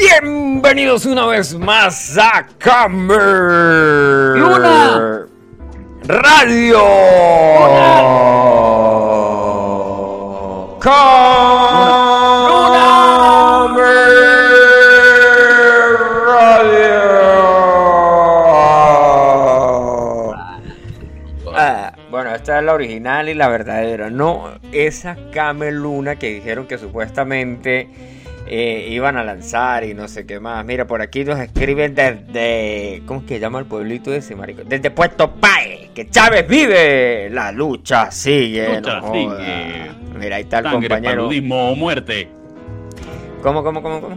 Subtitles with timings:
[0.00, 3.18] Bienvenidos una vez más a Camer
[4.38, 5.26] Luna.
[6.04, 6.78] Radio.
[10.80, 11.18] Camer
[16.26, 16.98] Radio.
[21.56, 26.68] Ah, bueno, esta es la original y la verdadera, no esa Camel Luna que dijeron
[26.68, 27.88] que supuestamente
[28.50, 30.64] eh, iban a lanzar y no sé qué más.
[30.64, 33.02] Mira, por aquí nos escriben desde.
[33.06, 34.62] ¿Cómo es que llama el pueblito ese, marico?
[34.64, 37.28] Desde Puerto Pae, que Chávez vive.
[37.30, 38.76] La lucha sigue.
[38.76, 39.90] Lucha no sigue.
[40.18, 41.22] Mira, ahí está el Sangre, compañero.
[41.22, 42.28] paludismo o muerte.
[43.42, 44.16] ¿Cómo, cómo, cómo, cómo?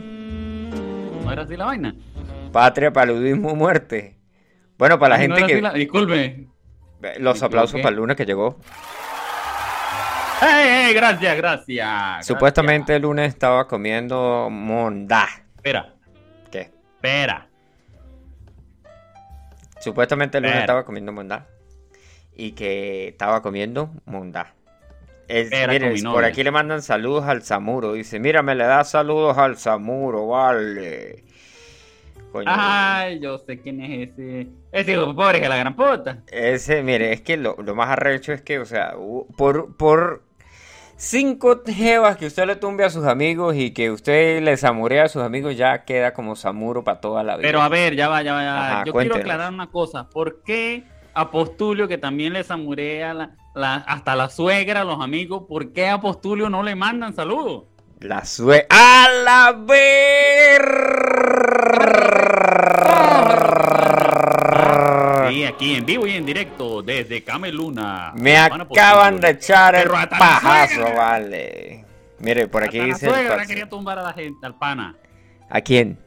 [1.24, 1.96] ¿No era así la vaina?
[2.52, 4.18] Patria, paludismo, muerte.
[4.78, 5.62] Bueno, para la no gente que.
[5.62, 6.48] la- Disculpe.
[7.20, 8.58] Los aplausos para el lunes que llegó.
[10.42, 10.94] ¡Ey, ey!
[10.94, 12.26] Gracias, gracias.
[12.26, 15.28] Supuestamente el lunes estaba comiendo mondá.
[15.56, 15.94] Espera,
[16.52, 16.62] ¿Qué?
[16.62, 17.48] espera.
[19.80, 21.48] Supuestamente el lunes estaba comiendo mondá.
[22.36, 24.54] Y que estaba comiendo mondá.
[25.28, 27.94] Es- miren, por aquí le mandan saludos al Zamuro.
[27.94, 31.24] Dice, mira, me le da saludos al Zamuro, vale.
[32.32, 34.48] Coño, Ay, yo sé quién es ese.
[34.72, 36.20] Ese hijo pobre que la gran puta.
[36.32, 38.94] Ese, mire, es que lo, lo más arrecho es que, o sea,
[39.38, 40.24] por, por
[41.04, 45.10] cinco jevas que usted le tumbe a sus amigos y que usted le zamurea a
[45.10, 47.48] sus amigos, ya queda como Zamuro para toda la vida.
[47.48, 48.68] Pero a ver, ya va, ya va, ya va.
[48.68, 49.18] Ajá, Yo cuéntenos.
[49.18, 50.08] quiero aclarar una cosa.
[50.10, 55.44] ¿Por qué a Postulio, que también le zamurea la, la- hasta la suegra, los amigos,
[55.50, 57.64] ¿por qué a Postulio no le mandan saludos?
[58.00, 58.66] La sue...
[58.70, 60.62] ¡A la ver!
[65.54, 68.14] Aquí en vivo y en directo desde Cameluna.
[68.16, 70.94] Me acaban de echar el la pajazo, suegra.
[70.96, 71.86] vale.
[72.20, 74.96] Mire, por aquí la dice el suegra quería tumbar a la gente, al pana.
[75.50, 75.98] ¿A quién?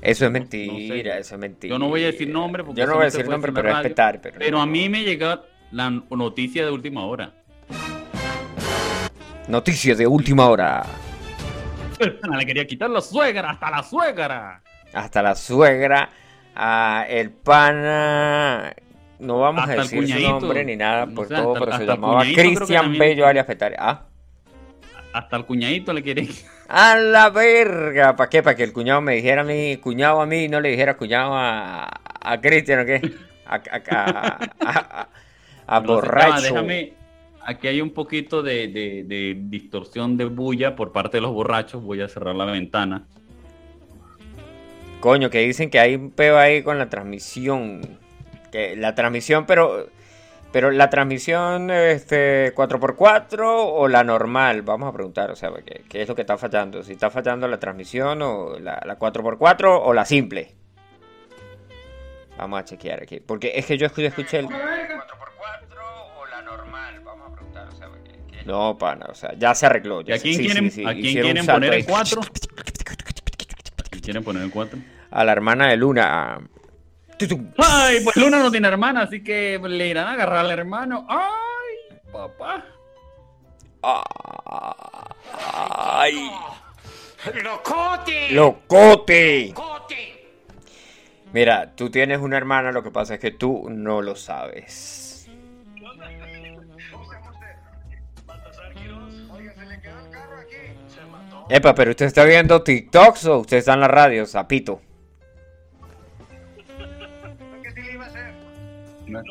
[0.00, 1.20] Eso es mentira, no sé.
[1.20, 1.72] eso es mentira.
[1.74, 3.74] Yo no voy a decir nombre porque Yo no voy a decir nombre, pero la
[3.74, 3.82] radio.
[3.82, 4.20] respetar.
[4.20, 5.40] Pero, Pero a mí me llegó
[5.72, 7.34] la noticia de última hora.
[9.48, 10.84] Noticias de última hora.
[11.98, 14.62] El pana le quería quitar la suegra, hasta la suegra.
[14.92, 16.08] Hasta la suegra,
[16.58, 18.74] a el pana.
[19.20, 21.94] No vamos Hasta a decir su nombre ni nada por todo, hasta- pero se hasta
[21.94, 23.76] llamaba Cristian Bello alias Petare.
[23.78, 24.02] Ah,
[25.12, 26.28] Hasta el cuñadito le quiere.
[26.68, 28.14] a la verga.
[28.16, 28.42] ¿Para qué?
[28.42, 30.96] ¿Para que el cuñado me dijera a mí, cuñado a mí, y no le dijera
[30.96, 31.88] cuñado a,
[32.20, 33.00] a Cristian o qué?
[35.66, 36.42] A, borracho.
[36.42, 36.92] déjame.
[37.44, 41.82] Aquí hay un poquito de, de- de distorsión de bulla por parte de los borrachos.
[41.82, 43.04] Voy a cerrar la ventana.
[45.00, 47.98] Coño, que dicen que hay un peo ahí con la transmisión.
[48.50, 49.86] Que la transmisión, pero.
[50.50, 56.00] Pero la transmisión este 4x4 o la normal, vamos a preguntar, o sea, ¿qué, qué
[56.00, 56.82] es lo que está fallando?
[56.82, 60.54] Si está fallando la transmisión o la, la 4x4 o la simple.
[62.38, 64.56] Vamos a chequear aquí, porque es que yo escuché, escuché el 4x4
[66.18, 69.54] o la normal, vamos a preguntar, o sea, ¿qué- qué- No, pana, o sea, ya
[69.54, 70.00] se arregló.
[70.00, 71.70] ¿Y ya a se- quién sí, quieren, sí, sí, ¿a quién quieren poner?
[71.74, 71.86] ¿A quién
[74.08, 74.78] quieren poner en cuatro?
[75.10, 76.40] A la hermana de Luna.
[77.58, 81.06] Ay, pues Luna no tiene hermana, así que le irán a agarrar al hermano.
[81.10, 82.64] Ay, papá.
[85.42, 86.30] Ay,
[87.42, 88.30] ¡Locote!
[88.32, 89.48] locote.
[89.48, 90.28] ¡Locote!
[91.34, 95.07] Mira, tú tienes una hermana, lo que pasa es que tú no lo sabes.
[101.50, 104.80] Epa, pero usted está viendo TikToks o usted está en la radio, sapito.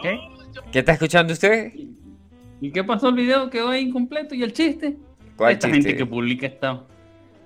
[0.01, 0.19] ¿Qué?
[0.71, 1.71] ¿Qué está escuchando usted?
[2.59, 3.49] ¿Y qué pasó el video?
[3.49, 4.33] Quedó ahí incompleto.
[4.33, 4.97] ¿Y el chiste?
[5.35, 5.89] ¿Cuál Esta chiste?
[5.89, 6.83] gente que publica esta-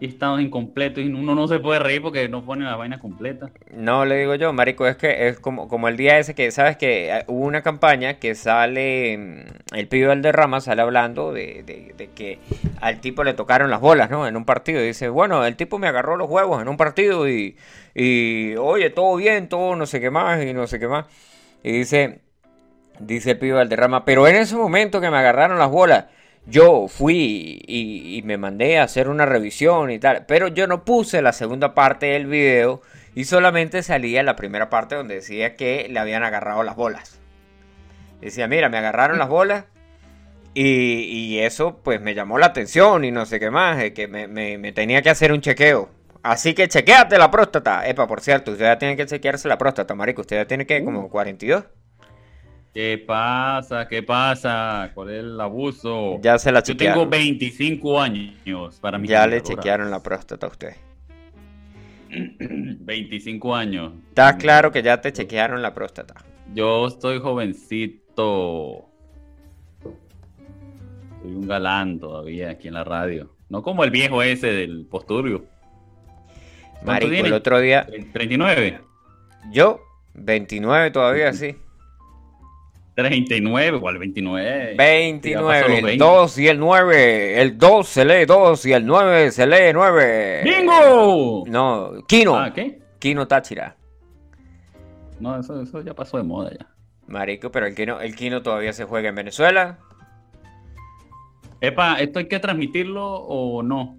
[0.08, 3.52] estados incompletos y uno no se puede reír porque no pone la vaina completa.
[3.74, 6.78] No, le digo yo, marico, es que es como, como el día ese que, ¿sabes?
[6.78, 11.64] Que eh, hubo una campaña que sale, mm, el pibe del derrama sale hablando de,
[11.64, 12.40] de- de que
[12.82, 14.28] al tipo le tocaron las bolas, ¿no?
[14.28, 14.82] En un partido.
[14.82, 17.56] Y dice, bueno, el tipo me agarró los huevos en un partido y,
[17.94, 21.06] y oye, todo bien, todo no sé qué más y no sé qué más.
[21.64, 22.22] Y dice,
[23.00, 26.06] dice el pibe del derrama, pero en ese momento que me agarraron las bolas,
[26.46, 30.84] yo fui y, y me mandé a hacer una revisión y tal, pero yo no
[30.86, 32.82] puse la segunda parte del video
[33.16, 37.20] y solamente salía la primera parte donde decía que le habían agarrado las bolas.
[38.22, 39.66] Decía, mira, me agarraron las bolas
[40.54, 40.64] y,
[41.04, 44.58] y eso pues me llamó la atención y no sé qué más, que me, me-
[44.58, 45.90] me tenía que hacer un chequeo.
[46.24, 47.88] Así que chequéate la próstata.
[47.88, 50.22] Epa, por cierto, usted ya tiene que chequearse la próstata, marico.
[50.22, 51.64] Usted ya tiene que como 42.
[52.74, 53.88] ¿Qué pasa?
[53.88, 54.92] ¿Qué pasa?
[54.94, 56.20] ¿Cuál es el abuso?
[56.22, 57.10] Ya se la Yo tengo chequearon.
[57.10, 60.76] 25 años para mi Ya le chequearon la próstata a usted.
[62.10, 63.94] 25 años.
[64.10, 66.16] Está claro que ya te chequearon la próstata.
[66.54, 68.86] Yo estoy jovencito.
[71.22, 73.36] Soy un galán todavía aquí en la radio.
[73.50, 75.46] No como el viejo ese del posturio.
[76.84, 77.28] ¿Cuánto Marico, tiene?
[77.28, 78.80] el otro día, 39.
[79.52, 79.82] yo,
[80.14, 81.58] 29 todavía, sí.
[82.96, 84.44] 39, igual 29.
[84.46, 86.04] Ya pasó 29, los el 20.
[86.06, 87.42] 2 y el 9.
[87.42, 90.42] El 2 se lee 2 y el 9 se lee 9.
[90.44, 91.44] ¡Bingo!
[91.48, 92.36] No, Kino.
[92.38, 92.82] Ah, ¿qué?
[93.00, 93.76] Kino Táchira.
[95.20, 96.68] No, eso, eso ya pasó de moda ya.
[97.08, 99.80] Marico, pero el Kino, el Kino todavía se juega en Venezuela.
[101.62, 103.98] Epa, ¿esto hay que transmitirlo o no?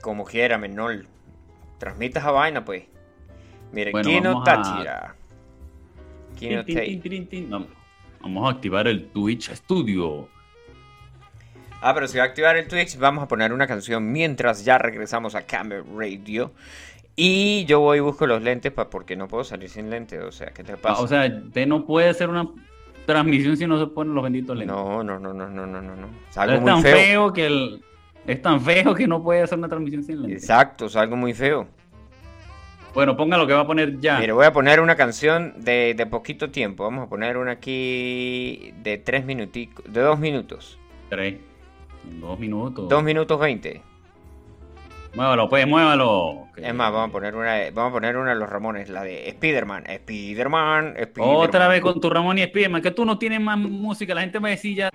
[0.00, 1.04] Como quiera, menor.
[1.78, 2.84] Transmitas a vaina, pues.
[3.72, 5.16] Mire, Bueno, Kino vamos a- Táchira.
[6.38, 7.00] Kino Tin,
[8.22, 10.28] Vamos- a activar el Twitch Studio.
[11.80, 14.78] Ah, pero si va a activar el Twitch, vamos a poner una canción mientras ya
[14.78, 16.52] regresamos a Camera Radio.
[17.16, 20.22] Y yo voy y busco los lentes pa- porque no puedo salir sin lentes.
[20.22, 21.02] O sea, ¿qué te Ah, pasa?
[21.02, 22.48] o sea, usted no puede hacer una
[23.04, 24.74] transmisión si no se ponen los benditos lentes.
[24.74, 26.06] no, no, no, no, no, no, no.
[26.06, 26.96] Es es algo tan muy feo.
[26.96, 27.32] feo.
[27.32, 27.84] que el...
[28.28, 30.42] Es tan feo que no puede hacer una transmisión sin lentes.
[30.44, 31.66] Exacto, es algo muy feo.
[32.94, 34.18] Bueno, ponga lo que va a poner ya.
[34.18, 36.84] Mire, voy a poner una canción de, de poquito tiempo.
[36.84, 40.78] Vamos a poner una aquí de tres minuticos, de dos minutos.
[41.08, 41.36] Tres.
[42.20, 42.88] Dos minutos.
[42.88, 43.80] Dos minutos veinte.
[45.14, 46.48] Muévalo, pues, muévalo.
[46.54, 49.02] Que- Es más, vamos a poner una, vamos a poner una de los Ramones, la
[49.02, 51.36] de Spiderman, Spiderman, Spiderman.
[51.36, 54.38] Otra vez con tu Ramón y Spiderman, que tú no tienes más música, la gente
[54.38, 54.90] va a decir ya.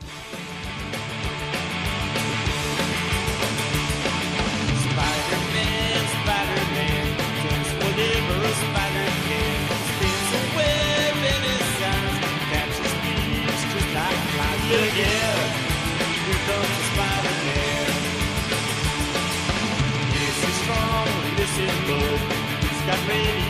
[22.97, 23.46] my baby.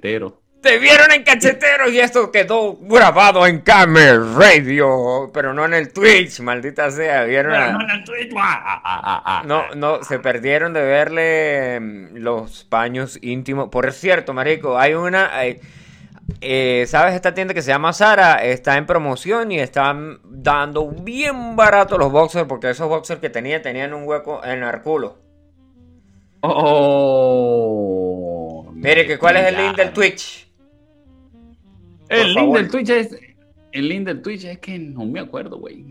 [0.00, 0.40] Cachetero.
[0.62, 5.90] Te vieron en cacheteros y esto quedó grabado en Camera Radio, pero no en el
[5.90, 7.24] Twitch, maldita sea.
[7.24, 8.30] Vieron Pero a- no en el Twitch.
[9.46, 13.70] No, no, se perdieron de verle mm, los paños íntimos.
[13.70, 15.34] Por cierto, marico, hay una...
[15.34, 15.60] hay-
[16.42, 18.44] eh, ¿Sabes esta tienda que se llama Sara?
[18.44, 23.62] Está en promoción y están dando bien barato los boxers porque esos boxers que tenía
[23.62, 25.18] tenían un hueco en el culo.
[26.42, 28.29] Oh.
[28.80, 30.48] Mire, que ¿cuál es el link del Twitch?
[32.08, 32.58] El Por link favor.
[32.58, 33.20] del Twitch es.
[33.72, 35.84] El link del Twitch es que no me acuerdo, güey.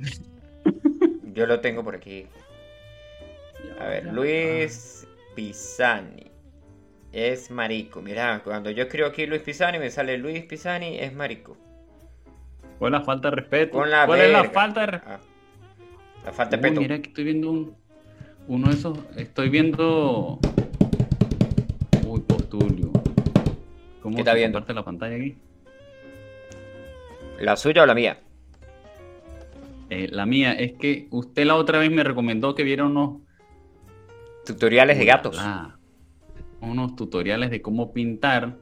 [1.33, 2.25] Yo lo tengo por aquí.
[3.79, 6.31] A ver, Luis Pisani.
[7.11, 8.01] Es marico.
[8.01, 11.57] Mira, cuando yo escribo aquí Luis Pisani, me sale Luis Pisani, es marico.
[12.77, 13.77] ¿Cuál es la falta de respeto?
[13.77, 15.13] Con la ¿Cuál es la falta de respeto?
[15.13, 15.19] Ah,
[16.25, 16.81] la falta de peto.
[16.81, 17.75] mira que estoy viendo un,
[18.47, 18.97] uno de esos.
[19.15, 20.39] Estoy viendo.
[22.49, 24.57] ¿Cómo ¿Qué está viendo?
[24.57, 25.37] comparte la pantalla aquí?
[27.39, 28.19] ¿La suya o la mía?
[29.89, 33.21] Eh, la mía es que usted la otra vez me recomendó que viera unos.
[34.45, 35.37] Tutoriales de gatos.
[35.39, 35.77] Ah,
[36.61, 38.57] unos tutoriales de cómo pintar.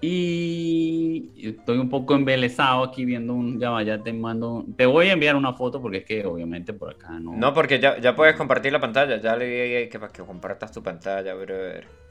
[0.00, 3.58] Y estoy un poco embelesado aquí viendo un.
[3.58, 4.66] Ya ya te mando.
[4.76, 7.34] Te voy a enviar una foto porque es que obviamente por acá no.
[7.34, 9.20] No, porque ya, ya puedes compartir la pantalla.
[9.20, 12.03] Ya le di ahí que para que compartas tu pantalla, brother.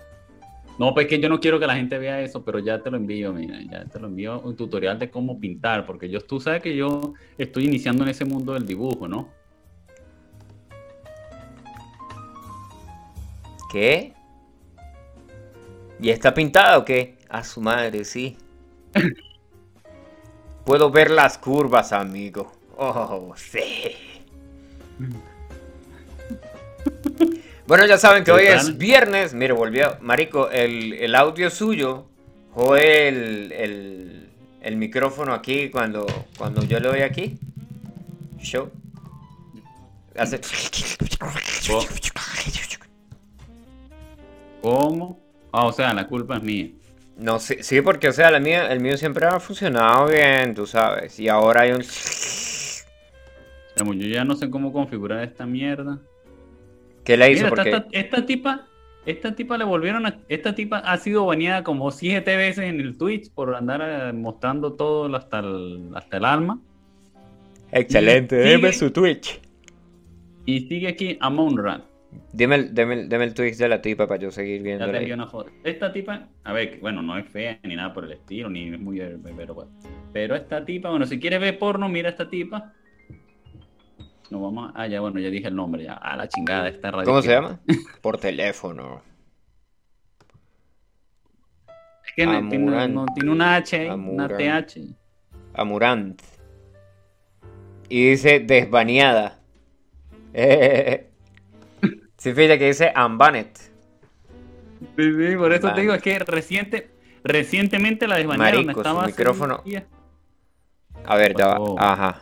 [0.79, 2.97] No, pues que yo no quiero que la gente vea eso, pero ya te lo
[2.97, 6.63] envío, mira, ya te lo envío un tutorial de cómo pintar, porque yo, tú sabes
[6.63, 9.29] que yo estoy iniciando en ese mundo del dibujo, ¿no?
[13.71, 14.13] ¿Qué?
[15.99, 17.17] ¿Y está pintado o qué?
[17.29, 18.35] A su madre, sí.
[20.65, 22.51] Puedo ver las curvas, amigo.
[22.77, 23.61] Oh, sí.
[27.65, 29.33] Bueno, ya saben que ¿Qué hoy es viernes.
[29.33, 29.97] Mire, volvió.
[30.01, 32.07] Marico, el, el audio suyo.
[32.51, 34.29] Jode el, el,
[34.61, 36.05] el micrófono aquí cuando,
[36.37, 37.39] cuando yo lo doy aquí.
[38.39, 38.69] Show.
[40.15, 40.41] Hace.
[44.61, 45.19] ¿Cómo?
[45.51, 46.69] Ah, o sea, la culpa es mía.
[47.17, 50.65] No, sí, sí, porque, o sea, la mía, el mío siempre ha funcionado bien, tú
[50.65, 51.19] sabes.
[51.19, 51.81] Y ahora hay un...
[53.75, 55.99] Yo ya no sé cómo configurar esta mierda.
[57.03, 57.49] ¿Qué le hizo?
[57.49, 57.95] Mira, esta, Porque...
[57.97, 58.67] esta- esta tipa,
[59.05, 62.97] esta tipa le volvieron a, esta tipa ha sido baneada como siete veces en el
[62.97, 66.59] Twitch por andar eh, mostrando todo hasta el, hasta el alma.
[67.71, 69.39] Excelente, y deme sigue- su Twitch.
[70.45, 71.83] Y sigue aquí Amon Rat.
[72.31, 74.91] Dime el, deme, el- deme el Twitch de la tipa para yo seguir Ya viendo.
[74.91, 75.49] te envié una foto.
[75.63, 78.69] Esta tipa, a ver, que, bueno, no es fea ni nada por el estilo, ni
[78.71, 79.01] es muy
[79.35, 79.71] pero, bueno.
[80.11, 82.73] pero esta tipa, bueno, si quieres ver porno, mira esta tipa.
[84.29, 86.91] Nos vamos a, ah, ya, bueno, ya dije el nombre, ya, a la chingada esta
[86.91, 87.05] radio.
[87.05, 87.59] ¿Cómo se llama?
[88.01, 89.01] Por teléfono.
[92.05, 92.93] Es que no- tiene, Amurant.
[92.93, 94.67] no, tiene una H ahí, una Amurant.
[94.67, 94.95] TH.
[95.53, 96.21] Amurant.
[97.89, 99.39] Y dice desbaneada.
[100.35, 101.11] Eh,
[102.17, 103.55] sí, fíjate que dice unbanned.
[103.55, 103.67] Sí,
[104.97, 106.89] sí, por eso te digo, es que reciente,
[107.23, 108.65] recientemente la desbanearon.
[108.65, 109.63] Marico, su micrófono.
[111.05, 111.53] A ver, ya va.
[111.59, 111.75] Pasó.
[111.79, 112.21] Ajá.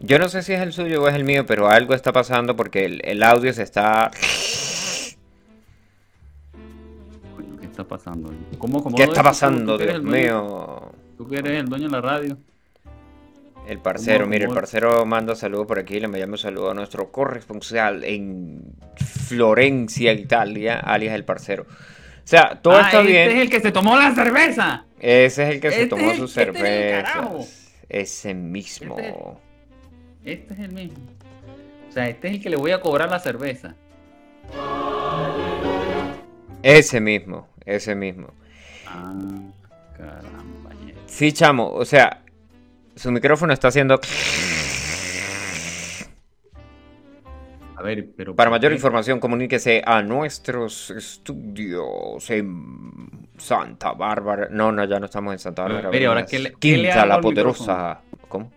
[0.00, 2.54] Yo no sé si es el suyo o es el mío, pero algo está pasando
[2.56, 4.10] porque el, el audio se está...
[7.60, 8.32] ¿Qué está pasando?
[8.58, 9.24] ¿Cómo, cómo ¿Qué está tú?
[9.24, 10.92] pasando, ¿Tú que eres Dios mío?
[11.16, 12.38] Tú que eres el dueño de la radio.
[13.66, 17.10] El parcero, ¿Cómo- mire, el parcero manda saludos por aquí, le enviamos saludos a nuestro
[17.12, 18.62] corresponsal en
[18.96, 21.64] Florencia, Italia, alias el parcero.
[21.68, 23.30] O sea, todo Ah, está este bien.
[23.30, 24.84] es el que se tomó la cerveza.
[25.00, 27.74] Ese es el que se Este tomó sus este es cervezas.
[27.88, 29.40] Ese mismo.
[30.28, 30.98] Este es el mismo.
[31.88, 33.74] O sea, este es el que le voy a cobrar la cerveza.
[36.62, 38.28] Ese mismo, ese mismo.
[38.86, 39.14] Ah,
[39.96, 40.70] caramba.
[41.06, 42.22] Sí, chamo, o sea,
[42.94, 43.98] su micrófono está haciendo...
[47.76, 48.34] A ver, pero.
[48.34, 54.48] Para ¿por mayor información, comuníquese a nuestros estudios en Santa Bárbara.
[54.50, 55.88] No, no, ya no estamos en Santa Bárbara.
[55.90, 58.00] Mire, ahora, ¿qué le- qué le Quinta la Poderosa.
[58.28, 58.50] ¿Cómo?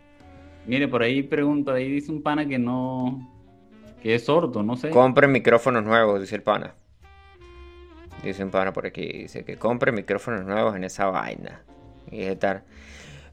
[0.68, 3.28] Mire, por ahí pregunto, ahí dice un pana que no.
[4.02, 4.90] que es sordo, no sé.
[4.90, 6.76] Compre micrófonos nuevos, dice el pana.
[8.24, 11.62] Dice un pana por aquí, dice que compre micrófonos nuevos en esa vaina.
[12.12, 12.64] Y tal.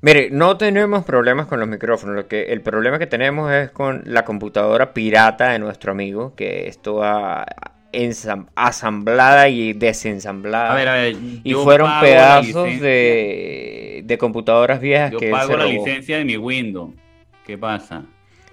[0.01, 2.15] Mire, no tenemos problemas con los micrófonos.
[2.15, 6.69] Lo que, el problema que tenemos es con la computadora pirata de nuestro amigo, que
[6.69, 7.45] es toda
[8.55, 10.73] asamblada y desensamblada.
[10.73, 11.17] A ver, a ver.
[11.43, 15.85] y yo fueron pedazos de, de computadoras viejas Yo que él pago la robó.
[15.85, 16.93] licencia de mi Windows.
[17.49, 18.05] ¿Qué pasa?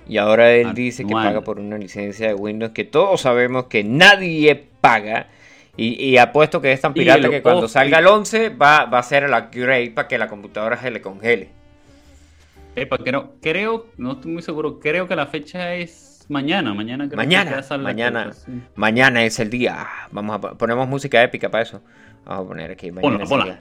[0.08, 3.84] Y ahora él dice que paga por una licencia de Windows que todos sabemos que
[3.84, 5.28] nadie paga.
[5.76, 9.04] Y, y apuesto que es tan pirata que cuando salga el 11 va, va a
[9.04, 11.50] ser el upgrade para que la computadora se le congele.
[12.78, 17.18] Epa, creo, creo, no estoy muy seguro, creo que la fecha es mañana, mañana creo
[17.18, 18.32] Mañana, que mañana.
[18.32, 18.52] sí.
[18.76, 19.86] Mañana es el día.
[20.12, 21.82] Vamos a po- ponemos música épica para eso.
[22.24, 22.92] Vamos a poner aquí.
[22.92, 23.60] Mañana Ponla, ponla.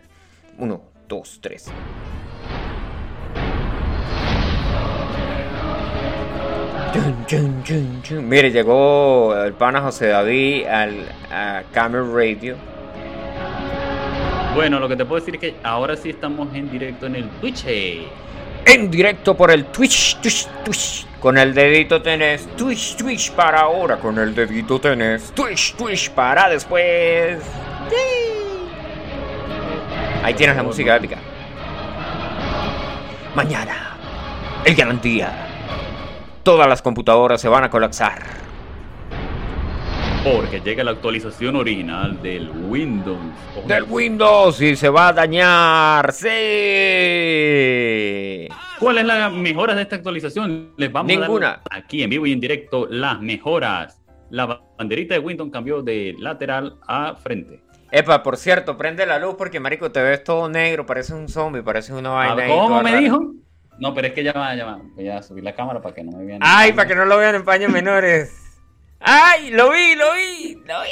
[0.58, 1.72] Uno, dos, tres.
[6.94, 8.28] Chun, chun, chun, chun.
[8.28, 12.54] Mire, llegó el pana José David al a Radio.
[14.54, 17.28] Bueno, lo que te puedo decir es que ahora sí estamos en directo en el
[17.40, 17.64] Twitch.
[18.64, 21.06] En directo por el Twitch, Twitch, Twitch.
[21.18, 23.96] Con el dedito tenés Twitch, Twitch para ahora.
[23.96, 27.40] Con el dedito tenés Twitch, Twitch para después.
[30.22, 31.18] Ahí tienes la música épica.
[33.34, 33.96] Mañana,
[34.64, 35.53] el gran día.
[36.44, 38.18] Todas las computadoras se van a colapsar.
[40.22, 43.18] Porque llega la actualización original del Windows.
[43.66, 46.12] Del Windows y se va a dañar.
[46.12, 46.28] Sí.
[48.78, 50.72] ¿Cuál es la mejora de esta actualización?
[50.76, 51.46] Les vamos Ninguna.
[51.48, 54.00] a dar aquí en vivo y en directo las mejoras.
[54.30, 57.62] La banderita de Windows cambió de lateral a frente.
[57.90, 61.62] Epa, por cierto, prende la luz porque, marico, te ves todo negro, pareces un zombie,
[61.62, 63.00] pareces una Ah, vaina ahí ¿Cómo me rara.
[63.02, 63.32] dijo?
[63.78, 64.78] No, pero es que ya va, ya va.
[64.94, 66.40] Voy a subir la cámara para que no me vean.
[66.42, 68.32] Ay, para que no lo vean en paños menores.
[69.00, 70.90] Ay, lo vi, lo vi, lo vi.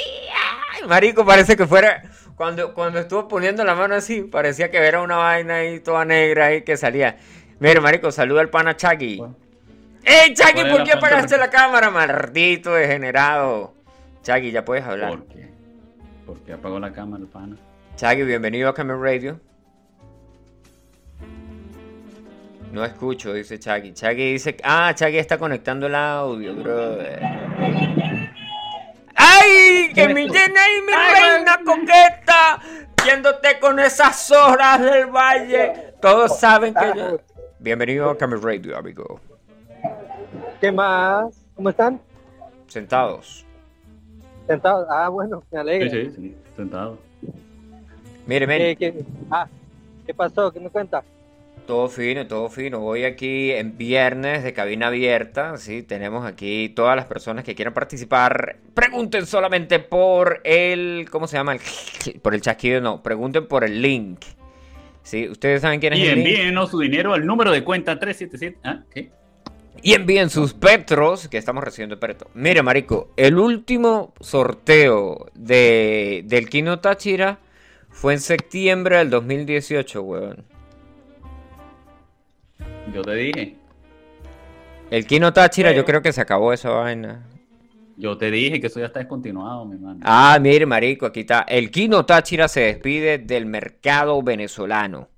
[0.73, 2.03] Ay, marico, parece que fuera...
[2.35, 6.47] Cuando, cuando estuvo poniendo la mano así, parecía que era una vaina ahí toda negra
[6.47, 7.17] ahí que salía.
[7.59, 9.21] Mire, marico, saluda al pana Chucky.
[10.03, 13.73] ¡Ey, ¿Cuál es por qué apagaste la cámara, maldito degenerado?
[14.23, 15.11] Chucky, ya puedes hablar.
[15.11, 15.49] ¿Por qué?
[16.25, 17.55] ¿Por qué apagó la cámara el pana?
[17.95, 19.39] Chucky, bienvenido a Camel Radio.
[22.73, 23.93] No escucho, dice Chucky.
[23.93, 24.57] Chucky dice.
[24.63, 26.97] Ah, Chucky está conectando el audio, bro.
[29.15, 29.91] ¡Ay!
[29.93, 32.59] ¡Que me llena ahí mi reina coqueta!
[33.05, 35.93] Viéndote con esas horas del valle.
[36.01, 37.19] Todos saben que yo.
[37.59, 39.19] Bienvenido a Camel Radio, amigo.
[40.59, 41.45] ¿Qué más?
[41.55, 42.01] ¿Cómo están?
[42.67, 43.45] Sentados.
[44.47, 44.87] ¿Sentados?
[44.89, 45.89] Ah, bueno, me alegra.
[45.91, 46.97] Sí, sí, sí, sentado.
[48.25, 48.57] Mire, men.
[48.59, 49.47] ¿Qué, qué- Ah,
[50.07, 50.51] ¿qué pasó?
[50.51, 51.03] ¿Qué me cuenta?
[51.65, 52.83] Todo fino, todo fino.
[52.83, 57.73] Hoy aquí en viernes de cabina abierta, sí, tenemos aquí todas las personas que quieran
[57.73, 58.57] participar.
[58.73, 61.53] Pregunten solamente por el, ¿cómo se llama?
[61.53, 63.01] El- por el chasquido, no.
[63.01, 64.19] Pregunten por el link.
[65.03, 66.27] Sí, ustedes saben quién es Y el link.
[66.27, 68.59] envíenos su dinero al número de cuenta 377.
[68.63, 68.83] ¿Ah?
[68.93, 69.11] ¿Qué?
[69.81, 72.29] Y envíen sus petros, que estamos recibiendo petro.
[72.33, 77.39] Mire, marico, el último sorteo de, del Kino Táchira
[77.89, 80.45] fue en septiembre del 2018, weón.
[82.91, 83.55] Yo te dije.
[84.91, 87.25] El Kino Táchira, yo creo que se acabó esa vaina.
[87.95, 89.99] Yo te dije que eso ya está descontinuado, mi hermano.
[90.03, 91.41] Ah, mire, marico, aquí está.
[91.47, 95.09] El Kino Táchira se despide del mercado venezolano.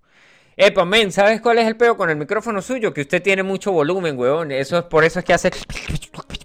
[0.57, 2.93] Epa, men, ¿sabes cuál es el peo con el micrófono suyo?
[2.93, 4.51] Que usted tiene mucho volumen, weón.
[4.51, 5.51] Eso es por eso es que hace.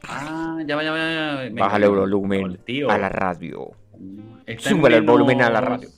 [0.09, 1.61] Ah, ya va, ya va, ya va.
[1.67, 2.91] Bájale el volumen tío.
[2.91, 3.71] a la radio.
[4.47, 5.89] Está el volumen a la radio.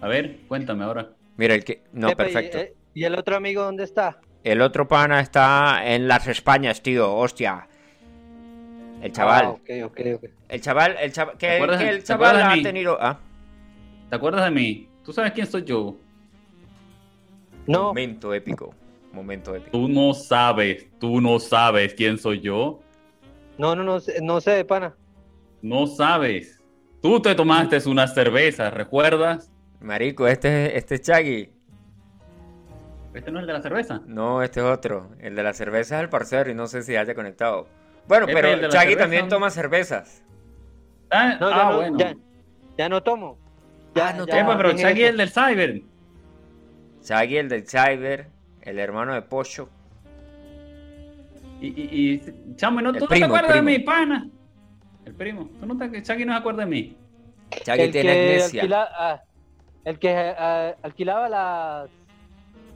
[0.00, 1.10] A ver, cuéntame ahora.
[1.36, 1.82] Mira, el que.
[1.92, 2.58] No, Epa, perfecto.
[2.58, 4.20] eh, ¿Y, el otro amigo dónde está?
[4.44, 7.12] El otro pana está en las Españas, tío.
[7.14, 7.66] Hostia.
[9.02, 9.44] El chaval.
[9.46, 10.00] Ah, ok.
[10.48, 11.36] El chaval, el chaval.
[11.36, 12.96] ¿Te Que, el chaval ha tenido.
[13.00, 13.18] Ah,
[14.08, 14.88] ¿Te acuerdas de mí?
[15.04, 15.96] ¿Tú sabes quién soy yo?
[17.66, 18.74] No, momento épico.
[19.12, 19.70] Momento épico.
[19.70, 22.80] Tú no sabes, tú no sabes quién soy yo.
[23.58, 24.94] no, no, no, sé- no sé, pana.
[25.62, 26.60] No sabes.
[27.02, 29.50] Tú te tomaste unas cervezas, ¿recuerdas?
[29.80, 31.53] Marico, este, este es Chaggy.
[33.14, 34.00] Este no es el de la cerveza.
[34.06, 35.10] No, este es otro.
[35.20, 37.68] El de la cerveza es el parcero y no sé si haya conectado.
[38.08, 40.22] Bueno, de pero cerveza, también toma cervezas.
[41.10, 41.98] Ah, No, ya, ah, no, bueno.
[41.98, 42.14] ya,
[42.76, 43.38] ya no tomo.
[43.94, 44.88] Ya, Ah, no Epa, pero eso.
[44.88, 45.82] es el del Cyber.
[47.02, 48.30] Chaggy, el del Cyber,
[48.62, 49.68] el hermano de Pocho.
[51.60, 54.28] Y, y, y chamo, ¿no, El ¿tú no te acuerdas de mi pana?
[55.04, 55.48] El primo.
[55.60, 56.96] ¿Tú no te, Chaggy no se acuerda de mí?
[57.62, 59.22] Chaggy el tiene que, alquila- ah,
[59.84, 61.90] el que ah, alquilaba las,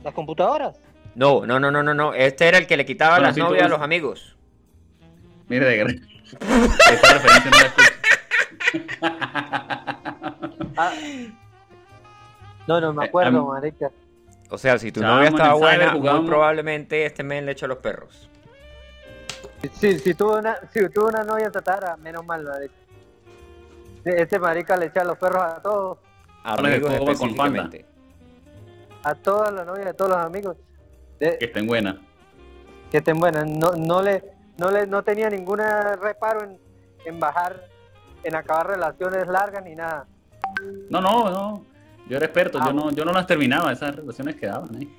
[0.05, 0.77] las computadoras.
[1.15, 2.15] No, no, no, no, no, no.
[2.15, 4.37] Este era el que le quitaba Bueno, las sí, tú novias a los amigos.
[5.49, 5.91] Mire de guerra.
[6.93, 8.99] Esa referencia no la escucho.
[10.77, 10.93] Ah,
[12.67, 13.91] no, no me Eh, acuerdo, marica.
[14.51, 17.79] O sea, si tu novia estaba buena, muy probablemente este men le echó a los
[17.79, 18.29] perros.
[19.73, 22.75] Si, si tuve una, si tuve una novia tatara, menos mal, marica.
[24.05, 25.99] Este marica le echa los perros a todos,
[26.45, 27.87] de Amigos con específicamente.
[29.11, 30.57] A todas las novias de todos los amigos.
[31.21, 31.97] De- Que estén buenas.
[32.91, 33.47] que estén buenas.
[33.49, 34.25] No, no le,
[34.57, 36.59] no le, no tenía ningún reparo en,
[37.05, 37.65] en bajar,
[38.25, 40.07] en acabar relaciones largas ni nada.
[40.91, 41.65] No, no, no.
[42.09, 44.95] Yo era experto, Ah, yo no, yo no las terminaba, esas relaciones quedaban ahí.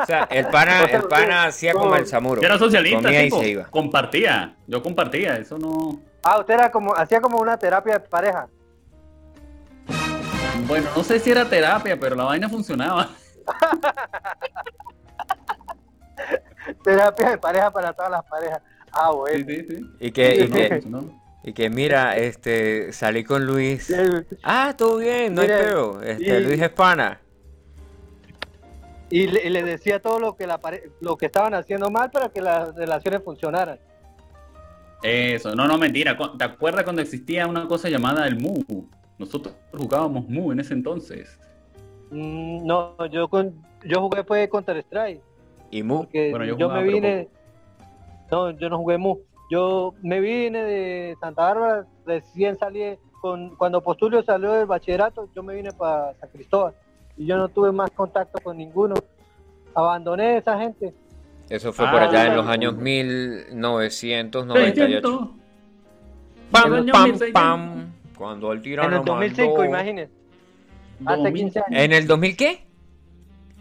[0.00, 2.40] O sea, el pana, el pana hacía como el Samuro.
[2.40, 3.64] Yo era socialista, Comía y tipo, se iba.
[3.64, 4.54] compartía.
[4.66, 5.98] Yo compartía, eso no.
[6.22, 8.46] Ah, usted era como, hacía como una terapia de pareja.
[10.66, 13.08] Bueno, no sé si era terapia, pero la vaina funcionaba.
[16.84, 18.62] Terapia de pareja para todas las parejas.
[18.92, 19.44] Ah, bueno.
[19.48, 19.86] sí, sí.
[20.00, 20.82] Y que, y que,
[21.44, 23.92] y que mira, este, salí con Luis.
[24.42, 26.02] Ah, todo bien, no hay Mire, peo.
[26.02, 27.18] Este, y- Luis es pana.
[29.10, 32.10] Y le, y le decía todo lo que la pare- lo que estaban haciendo mal
[32.10, 33.78] para que las relaciones funcionaran.
[35.02, 36.16] Eso, no, no, mentira.
[36.38, 38.62] ¿Te acuerdas cuando existía una cosa llamada el Mu?
[39.22, 41.38] Nosotros jugábamos Mu en ese entonces.
[42.10, 43.54] Mm, no, yo con,
[43.84, 45.20] yo jugué fue Counter Strike.
[45.70, 46.04] Y Mu.
[46.12, 47.28] Bueno, yo yo, me vine.
[48.30, 49.18] No, yo no jugué mu.
[49.50, 55.42] Yo me vine de Santa Bárbara, recién salí con cuando Postulio salió del bachillerato, yo
[55.44, 56.74] me vine para San Cristóbal
[57.16, 58.94] y yo no tuve más contacto con ninguno.
[59.74, 60.92] Abandoné a esa gente.
[61.48, 64.74] Eso fue Ah, por allá en los años 1998.
[64.74, 65.28] 600.
[66.50, 66.72] Pam, pam,
[67.04, 67.30] 1600.
[67.32, 67.91] pam,
[68.22, 70.12] Cuando el tirano En el 2005, mandó- imagínense.
[71.04, 71.32] Hace 2000.
[71.42, 71.68] 15 años.
[71.72, 72.64] ¿En el 2000 qué?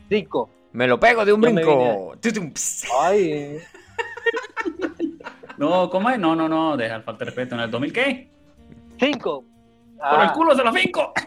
[0.08, 0.50] 5.
[0.74, 2.14] Me lo pego de un Yo brinco.
[3.02, 3.58] Ay,
[5.58, 6.20] No, ¿cómo es?
[6.20, 7.56] No, no, no, deja el falta de respeto.
[7.56, 8.30] ¿En el 2000 qué?
[9.00, 9.44] 5.
[9.98, 11.12] ¡Por el culo se lo finco!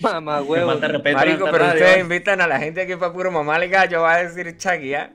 [0.00, 0.66] Mamá, huevo.
[0.70, 1.16] falta de respeto.
[1.16, 1.74] Marico, pero radio.
[1.74, 4.94] ustedes invitan a la gente aquí para puro mamá le gallo, va a decir Chagui,
[4.94, 5.12] ¿ah?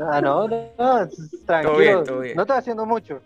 [0.00, 1.08] Ah, no, no, no,
[1.46, 1.76] tranquilo.
[1.78, 2.34] bien, todo bien.
[2.36, 3.20] No estoy haciendo mucho.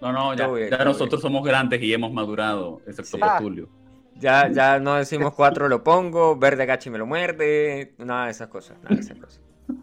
[0.00, 3.18] No, no, ya, bien, nosotros somos grandes y hemos madurado, excepto Sí.
[3.18, 3.38] por Ah.
[3.38, 3.68] Tulio.
[4.16, 8.48] Ya, ya no decimos cuatro lo pongo, verde gachi me lo muerde, nada de esas
[8.48, 9.40] cosas, nada de esas cosas.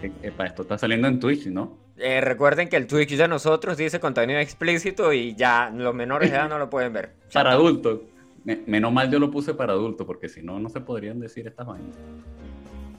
[0.00, 1.76] Eh, epa, esto está saliendo en Twitch, ¿no?
[1.96, 6.36] Eh, recuerden que el Twitch de nosotros dice contenido explícito y ya los menores de
[6.36, 7.14] edad no lo pueden ver.
[7.34, 8.02] Para adultos.
[8.44, 11.48] Me- menos mal yo lo puse para adultos, porque si no, no se podrían decir
[11.48, 11.96] estas vainas.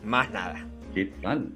[0.03, 0.65] Más nada.
[0.93, 1.53] ¿Qué tal?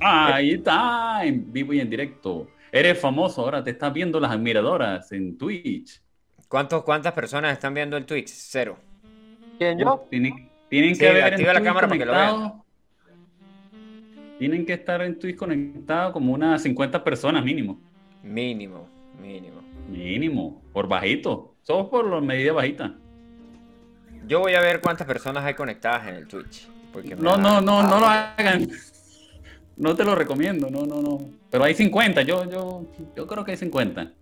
[0.00, 2.48] Ahí está, en vivo y en directo.
[2.70, 6.02] Eres famoso, ahora te estás viendo las admiradoras en Twitch.
[6.48, 8.28] ¿Cuántos, ¿Cuántas personas están viendo el Twitch?
[8.28, 8.78] Cero.
[9.58, 10.06] ¿Quién yo?
[10.10, 12.52] Tienen, tienen Sí, que ver en activa la cámara para que lo conectados.
[14.38, 17.80] Tienen que estar en Twitch conectados como unas 50 personas mínimo.
[18.22, 18.88] Mínimo,
[19.20, 19.60] mínimo.
[19.88, 21.56] Mínimo, por bajito.
[21.62, 22.94] Somos por la medida bajita.
[24.26, 26.68] Yo voy a ver cuántas personas hay conectadas en el Twitch.
[26.92, 28.68] Porque No, no, no, no lo hagan.
[29.78, 31.20] No te lo recomiendo, no, no, no.
[31.50, 32.84] Pero hay 50, yo, yo,
[33.16, 34.12] yo creo que hay 50.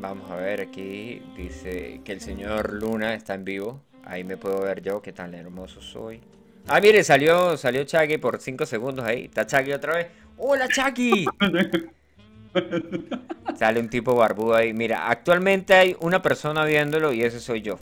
[0.00, 1.22] Vamos a ver aquí.
[1.34, 3.80] Dice que el señor Luna está en vivo.
[4.04, 6.20] Ahí me puedo ver yo, qué tan hermoso soy.
[6.68, 9.24] Ah, mire, salió, salió Chaggy por 5 segundos ahí.
[9.24, 10.08] Está Chaggy otra vez.
[10.36, 11.24] ¡Hola, Chaggy!
[13.56, 14.74] Sale un tipo barbudo ahí.
[14.74, 17.78] Mira, actualmente hay una persona viéndolo y ese soy yo.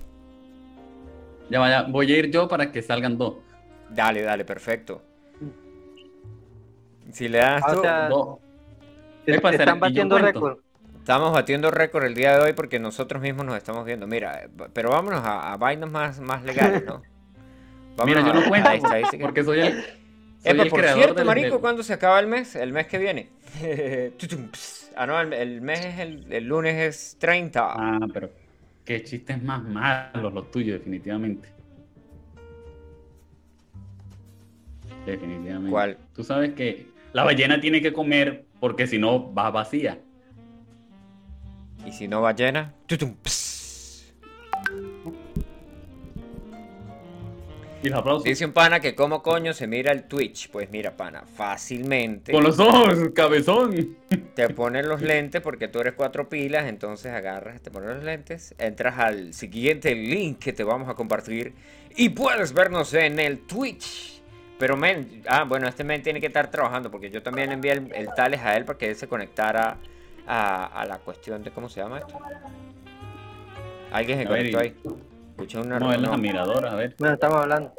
[1.51, 3.37] Ya vaya, voy a ir yo para que salgan dos.
[3.91, 5.03] Dale, dale, perfecto.
[7.13, 8.39] Si le das Ah, tú, o sea, Dos.
[9.27, 10.59] es- Epa, será están batiendo récord.
[10.99, 14.07] estamos batiendo récord el día de hoy porque nosotros mismos nos estamos viendo.
[14.07, 17.03] Mira, pero vámonos a, a vainas más, más legales, ¿no?
[18.05, 19.85] Mira, yo no cuento a porque soy el,
[20.45, 22.55] Epa, el por cierto, marico, ¿cuándo se acaba el mes?
[22.57, 23.29] El mes que viene.
[24.97, 27.73] Ah, no, el, el mes es el, el lunes es 30.
[27.73, 28.31] Ah, pero
[28.85, 31.49] qué chistes más malos los tuyos, definitivamente.
[35.05, 35.71] Definitivamente.
[35.71, 35.99] ¿Cuál?
[36.15, 40.01] Tú sabes que la ballena tiene que comer porque si no va vacía.
[41.87, 43.15] Y si no va llena, tutum.
[47.83, 48.25] Y los aplausos.
[48.25, 50.51] dice un pana que como coño se mira el Twitch.
[50.51, 53.97] Pues mira, pana, fácilmente Con los ojos, cabezón.
[54.35, 58.57] te pones los lentes porque tú eres cuatro pilas, entonces agarras, te pones los lentes,
[58.59, 61.55] entras al siguiente link que te vamos a compartir
[61.95, 64.14] y puedes vernos en el Twitch.
[64.59, 67.93] Pero men, ah, bueno, este men tiene que estar trabajando porque yo también envié el,
[67.93, 69.77] el tales a él para que él se conectara
[70.27, 72.19] a, a la cuestión de cómo se llama esto.
[73.91, 74.77] Alguien se ver, conectó ahí.
[75.31, 76.95] Escuché una Vamos a ver las admiradoras, a ver.
[76.99, 77.73] Bueno, estamos hablando.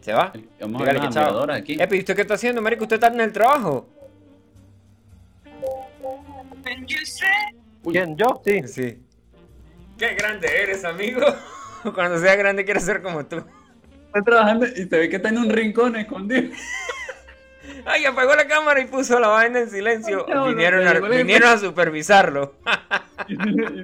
[0.00, 0.32] ¿Se va?
[0.60, 1.22] Vamos a ver las que chao.
[1.24, 1.76] admiradoras aquí.
[1.80, 2.84] Epi, ¿usted qué está haciendo, marico?
[2.84, 3.88] ¿Usted está en el trabajo?
[7.90, 8.16] ¿Quién?
[8.16, 8.42] ¿Yo?
[8.44, 8.68] Sí.
[8.68, 9.02] Sí.
[9.98, 11.20] Qué grande eres, amigo.
[11.94, 13.44] Cuando sea grande quiero ser como tú.
[14.12, 16.52] Está trabajando y se ve que está en un rincón escondido.
[17.86, 20.26] Ay, apagó la cámara y puso la vaina en silencio.
[20.28, 22.56] No, vinieron, a, vinieron supervisarlo.
[23.28, 23.36] y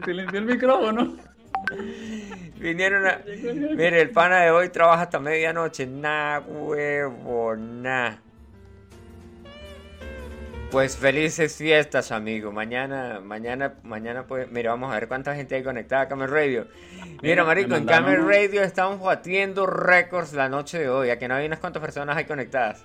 [0.05, 1.17] silenció el micrófono.
[2.57, 3.23] vinieron a...
[3.25, 5.87] Mire, el pana de hoy trabaja hasta medianoche.
[5.87, 8.17] Nah, huevo, nah.
[10.71, 12.53] Pues felices fiestas, amigo.
[12.53, 16.67] Mañana, mañana, mañana pues, mira, vamos a ver cuánta gente hay conectada a Camel Radio.
[16.93, 18.27] Mira, Mira, marico, en Camel.
[18.27, 21.09] Radio estamos batiendo récords la noche de hoy.
[21.09, 22.85] A que no hay unas cuantas personas hay conectadas.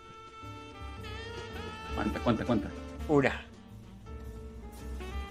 [1.93, 2.69] Cuenta, cuenta, cuenta.
[3.10, 3.41] Una.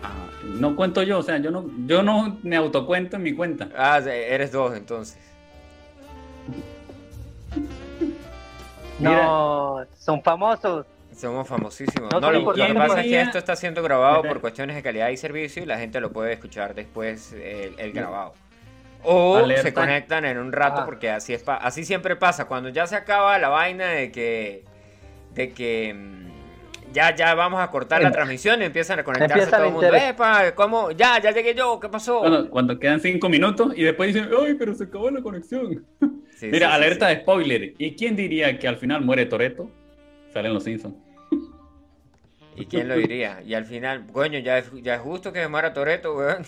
[0.02, 3.70] Ah, no cuento yo, o sea, yo no, yo no me autocuento en mi cuenta.
[3.74, 5.18] Ah, eres dos entonces.
[8.98, 9.24] Mira.
[9.24, 10.84] No, son famosos.
[11.22, 12.10] Somos famosísimos.
[12.12, 14.82] No No, lo, lo que pasa es que esto está siendo grabado por cuestiones de
[14.82, 18.34] calidad y servicio y la gente lo puede escuchar después el, el grabado.
[19.04, 19.62] O Alerta.
[19.62, 20.84] se conectan en un rato Ah.
[20.84, 22.46] porque así es pa- así siempre pasa.
[22.46, 24.64] Cuando ya se acaba la vaina de que
[25.34, 29.34] de que mm, ya ya vamos a cortar la Em- transmisión y empiezan a conectarse
[29.34, 29.94] empieza todo el mundo.
[29.94, 30.90] Epa, ¿cómo?
[30.90, 32.18] Ya, ya llegué yo, ¿qué pasó?
[32.20, 35.84] Cuando, cuando quedan cinco minutos y después dicen, ¡ay, pero se acabó la conexión!
[36.36, 37.74] Sí, Mira, sí, alerta de spoiler.
[37.78, 39.70] ¿Y quién diría que al final muere Toreto?
[40.32, 40.94] Salen los Simpsons.
[42.56, 43.40] ¿Y quién lo diría?
[43.42, 46.44] Y al final, coño, ya es, ya es justo que se muera Toreto, weón.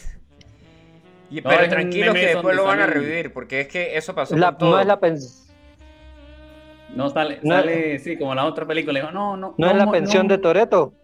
[1.30, 1.90] Y, No, pero meme
[2.20, 4.70] que después lo van a revivir, porque es que eso pasó La- con todo.
[4.72, 4.98] no es la
[6.94, 9.00] No sale, No- sale, sí, como la otra película.
[9.00, 9.54] Dijo, no, no.
[9.56, 10.94] no es la pensión no- de Toreto.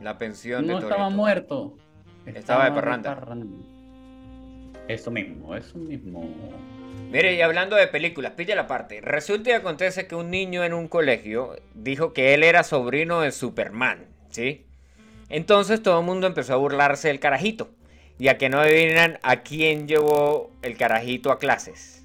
[0.00, 1.76] La pensión de No estaba muerto.
[2.26, 3.18] Estaba de parranda.
[4.88, 6.28] Eso mismo, eso mismo.
[7.10, 9.00] Mire, y hablando de películas, pilla la parte.
[9.00, 13.32] Resulta y acontece que un niño en un colegio dijo que él era sobrino de
[13.32, 14.66] Superman, ¿sí?
[15.28, 17.70] Entonces todo el mundo empezó a burlarse del carajito.
[18.18, 22.04] Y a que no adivinan a quién llevó el carajito a clases.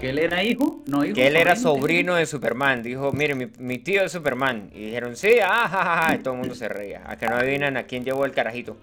[0.00, 0.82] ¿Que él era hijo?
[0.86, 1.14] No, hijo.
[1.14, 2.14] Que él era sobrino.
[2.14, 2.82] de Superman.
[2.82, 4.70] Dijo, mire, mi, mi tío es Superman.
[4.74, 7.02] Y dijeron, sí, ah, ja, ja, ja", Y todo el mundo se reía.
[7.06, 8.76] A que no adivinan a quién llevó el carajito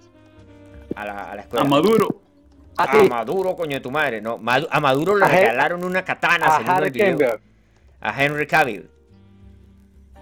[0.96, 1.66] a la, a la escuela.
[1.66, 2.08] A Maduro.
[2.76, 4.22] A Maduro, coño de tu madre.
[4.22, 7.40] No, Madu- a Maduro le A regalaron una katana, a según Harry el video.
[8.02, 8.90] A Henry Cavill.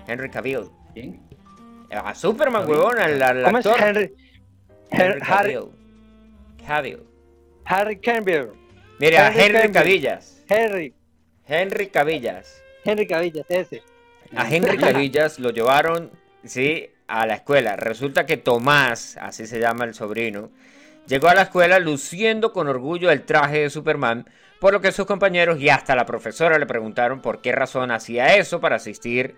[0.07, 0.69] Henry Cavill.
[0.93, 1.21] ¿Quién?
[1.91, 2.77] A Superman, Cavill.
[2.77, 3.87] huevón, al, al ¿Cómo es actor.
[3.87, 4.13] Henry?
[4.89, 5.69] Henry Henry, Cavill.
[6.65, 7.03] Cavill.
[7.65, 8.49] Harry Cavill.
[8.99, 9.73] Mire, a Henry Henry Cavill.
[9.73, 10.43] Cavillas.
[10.47, 10.93] Henry.
[11.45, 12.61] Henry Cavillas.
[12.83, 13.83] Henry Cavillas, ese.
[14.35, 16.11] A Henry Cavillas lo llevaron,
[16.43, 17.75] sí, a la escuela.
[17.75, 20.51] Resulta que Tomás, así se llama el sobrino,
[21.07, 25.05] llegó a la escuela luciendo con orgullo el traje de Superman, por lo que sus
[25.05, 29.35] compañeros y hasta la profesora le preguntaron por qué razón hacía eso para asistir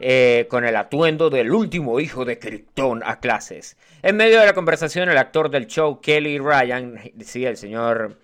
[0.00, 3.76] eh, con el atuendo del último hijo de Krypton a clases.
[4.02, 8.18] En medio de la conversación, el actor del show, Kelly Ryan, sí, el señor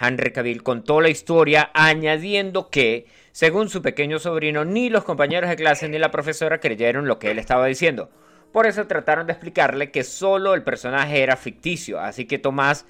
[0.00, 5.56] Henry Cavill contó la historia añadiendo que, según su pequeño sobrino, ni los compañeros de
[5.56, 8.10] clase ni la profesora creyeron lo que él estaba diciendo.
[8.52, 12.86] Por eso trataron de explicarle que solo el personaje era ficticio, así que Tomás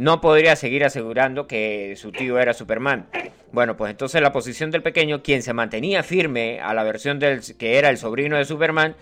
[0.00, 3.06] no podría seguir asegurando que su tío era Superman.
[3.52, 7.42] Bueno, pues entonces la posición del pequeño, quien se mantenía firme a la versión del
[7.58, 8.96] que era el sobrino de Superman,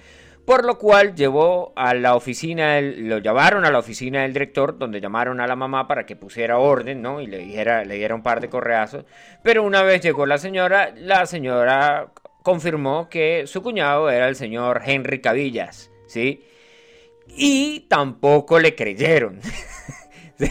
[0.45, 5.01] por lo cual llevó a la oficina, lo llevaron a la oficina del director, donde
[5.01, 7.21] llamaron a la mamá para que pusiera orden, ¿no?
[7.21, 9.05] Y le dijera, le diera un par de correazos.
[9.45, 12.09] Pero una vez llegó la señora, la señora
[12.43, 16.45] confirmó que su cuñado era el señor Henry Cavillas, ¿sí?
[17.29, 19.39] Y tampoco le creyeron.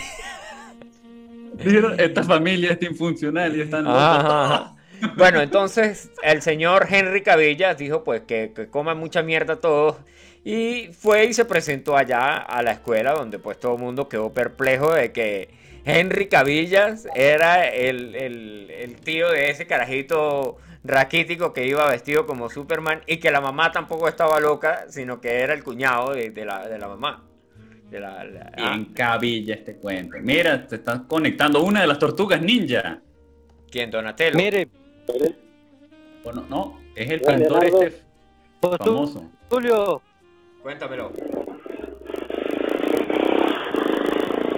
[1.97, 4.19] Esta familia está infuncional y están locos.
[4.19, 4.75] Ajá, ajá.
[5.15, 9.97] Bueno, entonces el señor Henry Cavillas dijo pues que, que coman mucha mierda todos
[10.43, 14.33] y fue y se presentó allá a la escuela donde pues todo el mundo quedó
[14.33, 15.49] perplejo de que
[15.85, 22.49] Henry Cavillas era el, el- el tío de ese carajito raquítico que iba vestido como
[22.49, 26.45] Superman y que la mamá tampoco estaba loca, sino que era el cuñado de, de
[26.45, 27.23] la, de la mamá.
[27.89, 30.17] De la, la- ah, Bien cabilla este cuento.
[30.21, 32.99] Mira, te estás conectando una de las tortugas ninja.
[33.71, 33.89] ¿Quién?
[33.91, 34.35] Donatello.
[34.37, 34.67] Mire,
[36.23, 37.81] Bueno, no, es el Leonardo.
[37.81, 38.01] este
[38.59, 39.23] pues famoso.
[39.49, 40.01] Tulio,
[40.61, 41.11] Cuéntamelo.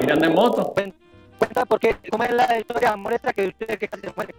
[0.02, 0.74] Mira, anda en moto.
[1.38, 4.14] cuenta por qué, cómo es la historia de amor esa que usted que casi se
[4.16, 4.34] muere.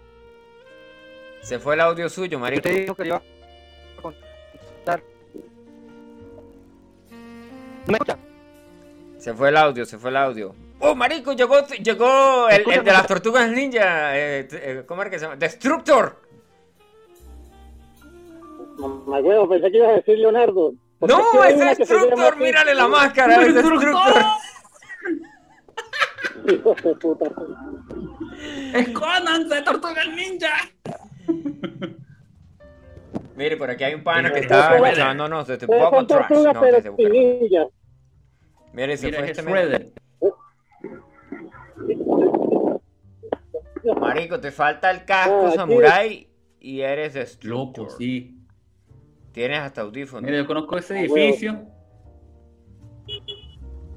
[1.42, 2.68] Se fue el audio suyo, marico.
[2.68, 5.02] Usted dijo que le iba a contar.
[7.86, 8.18] ¿No me escucha?
[9.20, 10.54] Se fue el audio, se fue el audio.
[10.78, 11.32] ¡Oh, marico!
[11.34, 14.16] Llegó, llegó el, el de las tortugas ninja.
[14.18, 15.36] eh, eh, ¿Cómo era que se llama?
[15.36, 16.16] ¡Destructor!
[18.78, 20.72] Mamá huevo, pensé que ibas a decir Leonardo.
[21.00, 22.36] ¡No, es Destructor!
[22.38, 23.36] ¡Mírale la máscara!
[23.46, 23.92] ¡Es Destructor!
[26.50, 27.26] Hijos de puta.
[28.74, 30.48] ¡Escóndanse, tortugas ninja!
[33.36, 36.28] Mire, por aquí hay un pana que está escuchándonos desde Poco Trash.
[36.28, 36.90] tortugas, No, desde
[38.72, 38.74] ninjas.
[38.74, 39.54] Mire, se Mira, fue es este men.
[39.54, 39.86] Shredder.
[44.00, 45.56] Marico, te falta el casco Ah, aquí.
[45.56, 46.28] samurai
[46.60, 47.84] y eres Destructor.
[47.86, 48.36] Loco, sí.
[49.32, 50.22] Tienes hasta audífonos.
[50.28, 51.16] Mira, yo conozco ese huevo.
[51.16, 51.64] edificio.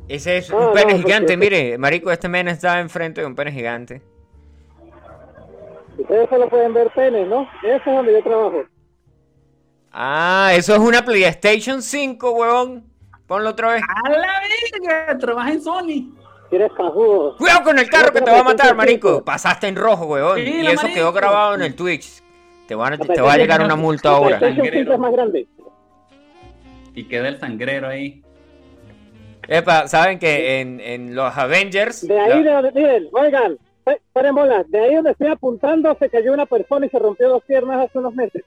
[0.08, 1.78] Ese es Ah, un pene no, gigante, mire.
[1.78, 4.02] Marico, este men está enfrente de un pene gigante.
[5.98, 7.44] Ustedes solo pueden ver penes, ¿no?
[7.64, 8.64] Eso es donde yo trabajo.
[9.92, 12.92] Ah, eso es una PlayStation 5, huevón.
[13.28, 13.82] Ponlo otra vez.
[13.88, 14.34] ¡A la
[14.82, 15.18] verga!
[15.18, 16.14] Trabaja en Sony.
[16.52, 17.36] Eres pajudo.
[17.38, 19.24] Cuidado con el carro que te va a matar, marico.
[19.24, 20.36] Pasaste en rojo, weón.
[20.38, 20.94] Sí, y eso marico.
[20.96, 22.22] quedó grabado en el Twitch.
[22.68, 24.38] Te, van a- te va a llegar una multa ahora.
[24.40, 24.84] PlayStation Sangrero.
[24.84, 25.48] 5 es más grande.
[26.96, 28.22] Y queda el sangrero ahí.
[29.48, 32.08] Epa, saben que en, en los Avengers.
[32.08, 34.70] De ahí, de miren, oigan, pa- paren bolas.
[34.70, 37.98] De ahí donde estoy apuntando se cayó una persona y se rompió dos piernas hace
[37.98, 38.44] unos meses.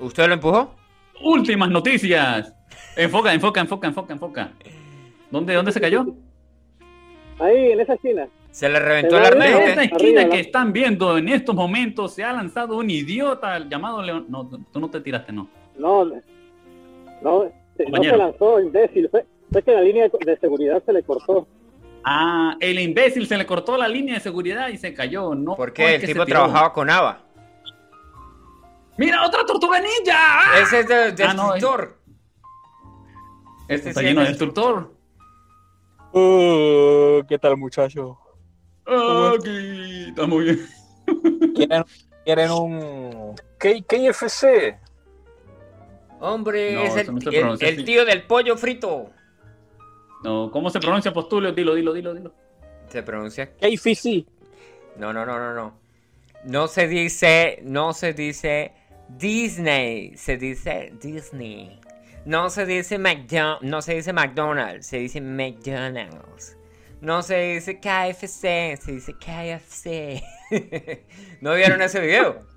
[0.00, 0.74] ¿Usted lo empujó?
[1.22, 2.54] Últimas noticias.
[2.96, 4.52] Enfoca, enfoca, enfoca, enfoca, enfoca.
[5.30, 6.06] ¿Dónde, dónde se cayó?
[7.38, 8.28] Ahí, en esa esquina.
[8.50, 9.68] ¿Se le reventó el arnés En qué?
[9.68, 10.30] esta Arriba, esquina ¿no?
[10.30, 14.26] que están viendo en estos momentos se ha lanzado un idiota llamado León.
[14.28, 15.48] No, tú no te tiraste, no.
[15.76, 16.14] No, no,
[17.22, 18.12] no se, no Compañero.
[18.12, 19.08] se lanzó, imbécil.
[19.10, 21.46] Fue, fue que la línea de, seguridad se le cortó.
[22.02, 25.34] Ah, el imbécil se le cortó la línea de seguridad y se cayó.
[25.34, 27.27] No, Porque el tipo trabajaba con Ava.
[28.98, 30.12] ¡Mira, otra tortuga ninja!
[30.14, 30.60] ¡Ah!
[30.60, 31.96] Ese es de Ah, no, Destructor.
[33.68, 34.92] Esto Este está sí lleno es de destructor.
[36.12, 38.16] Uh, ¿Qué tal, muchachos?
[38.86, 40.66] Aquí, está muy bien.
[41.54, 41.84] ¿Quieren,
[42.24, 44.78] quieren un K- KFC?
[46.20, 49.10] Hombre, No, es el, el- tío del pollo frito.
[50.24, 51.52] No, ¿cómo se pronuncia Postulio?
[51.52, 52.32] Dilo, dilo, dilo, dilo.
[52.88, 53.54] Se pronuncia.
[53.56, 54.24] KFC.
[54.96, 55.78] No, no, no, no, no.
[56.44, 58.72] No se dice, no se dice
[59.08, 61.80] Disney, se dice Disney.
[62.24, 66.56] No se dice McDonald's, no se dice McDonald's, se dice McDonald's.
[67.00, 70.22] No se dice KFC, se dice KFC.
[71.40, 72.46] ¿No vieron ese video?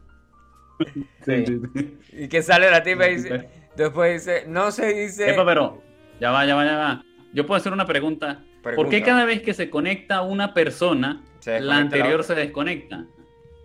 [1.24, 1.98] Sí, sí, sí.
[2.12, 5.30] Y que sale la tipa y dice, después dice, no se dice...
[5.30, 5.80] Epa, pero,
[6.20, 7.06] ya va, ya va, ya va.
[7.34, 8.44] Yo puedo hacer una pregunta.
[8.64, 9.06] ¿Por qué Pregunta.
[9.06, 13.06] cada vez que se conecta una persona, la anterior se desconecta?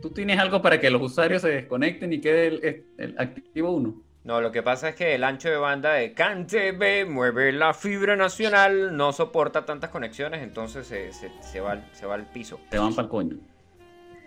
[0.00, 3.72] ¿Tú tienes algo para que los usuarios se desconecten y quede el, el- el activo
[3.72, 4.02] uno?
[4.24, 8.16] No, lo que pasa es que el ancho de banda de CanTV mueve la fibra
[8.16, 12.60] nacional, no soporta tantas conexiones, entonces se, se- se va, al- se va al piso.
[12.70, 13.36] Te van para el coño.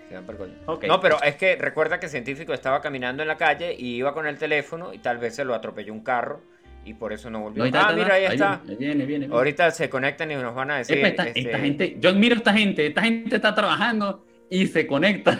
[0.07, 0.53] Se van pa'l coño.
[0.65, 0.85] Ok.
[0.85, 4.13] No, pero es que recuerda que el científico estaba caminando en la calle y iba
[4.13, 6.41] con el teléfono y tal vez se lo atropelló un carro
[6.83, 7.59] y por eso no volvió.
[7.63, 8.61] No, está, ah, mira, ahí está.
[8.65, 9.27] viene, viene, viene.
[9.35, 10.97] Ahorita se conectan y nos van a decir.
[10.97, 14.67] Epa, esta, este, esta gente, yo admiro a esta gente, esta gente está trabajando y
[14.67, 15.39] se conecta.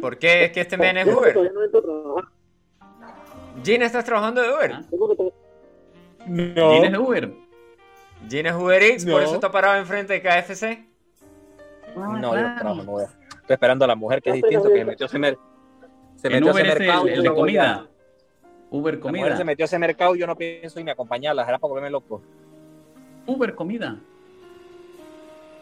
[0.00, 1.36] ¿Por qué es que este men es Yo Uber?
[3.64, 4.72] Gina, ¿estás trabajando de Uber?
[4.72, 4.82] Ah.
[6.26, 6.70] No.
[6.80, 7.32] ¿Tienes Uber?
[8.28, 9.20] Gina es Uber X, por No.
[9.20, 10.86] eso está parado enfrente de KFC.
[11.96, 13.08] No, yo no trabajo en Uber.
[13.40, 15.38] Estoy esperando a la mujer que es distinto, que metió ese, mer-
[16.16, 17.02] se metió a Uber ese es mercado.
[17.06, 17.86] el, el yo de comida.
[18.70, 19.36] Uber La mujer comida.
[19.36, 21.44] se metió a ese mercado y yo no pienso irme a acompañarla.
[21.44, 22.22] Será para volverme loco.
[23.26, 23.98] Uber comida.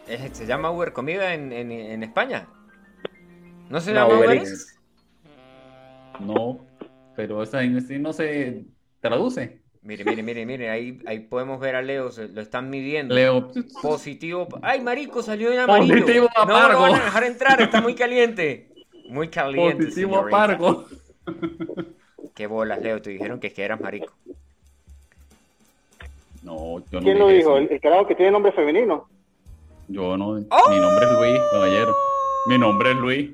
[0.05, 2.47] Se llama Uber Comida en, en- en España.
[3.69, 4.49] ¿No se No, llama Uber Uber Eats.
[4.49, 4.79] Eats?
[6.19, 6.65] No,
[7.15, 8.65] pero esa sí no se
[8.99, 9.61] traduce.
[9.83, 13.15] Mire, mire, mire, mire, ahí, ahí podemos ver a Leo, se- lo están midiendo.
[13.15, 13.51] Leo.
[13.81, 14.47] Positivo.
[14.61, 15.23] ¡Ay, marico!
[15.23, 15.95] Salió en amarillo.
[15.95, 16.81] Positivo a No, no Pargo.
[16.81, 18.69] van a dejar entrar, está muy caliente.
[19.09, 19.85] Muy caliente.
[19.85, 20.37] Positivo a señorita.
[20.37, 20.85] Pargo.
[22.35, 24.13] Qué bolas, Leo, te dijeron que, que eras marico.
[26.43, 27.51] No, yo no ¿Quién lo dijo?
[27.51, 27.57] eso.
[27.57, 29.07] El, el carajo que tiene nombre femenino.
[29.91, 30.29] Yo no.
[30.49, 30.69] ¡Oh!
[30.69, 31.93] Mi nombre es Luis, caballero.
[32.45, 33.31] Mi nombre es Luis.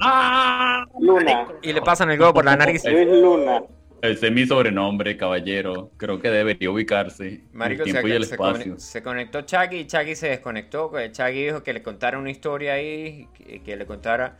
[0.00, 0.84] ¡Ah!
[1.00, 1.48] Luna.
[1.62, 2.84] Y le pasan el globo por la nariz.
[2.84, 3.62] Luis Luna.
[4.00, 5.90] Ese es mi sobrenombre, caballero.
[5.96, 7.42] Creo que debería ubicarse.
[7.52, 8.78] Marico, el se, tiempo y el se espacio.
[8.78, 10.90] se conectó Chaggy y Chaggy se desconectó.
[10.92, 14.38] que Chaggy dijo que le contara una historia ahí, que, que le contara.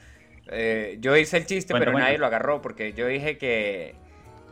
[0.51, 3.97] eh, yo hice el chiste, pero nadie lo agarró porque yo dije que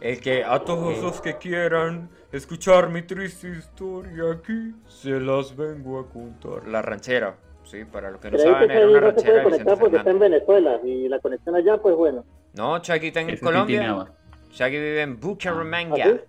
[0.00, 5.98] el que a todos los que quieran escuchar mi triste historia aquí, se las vengo
[6.00, 6.66] a contar.
[6.68, 9.42] La ranchera, sí, para los que no Pero saben, que era una no se ranchera
[9.42, 12.24] puede porque está en Venezuela y la conexión allá, pues bueno.
[12.54, 14.06] No, Chaggy está en Colombia.
[14.52, 16.04] Chaggy vive en ¿Ah, Bucaramanga.
[16.04, 16.20] sí?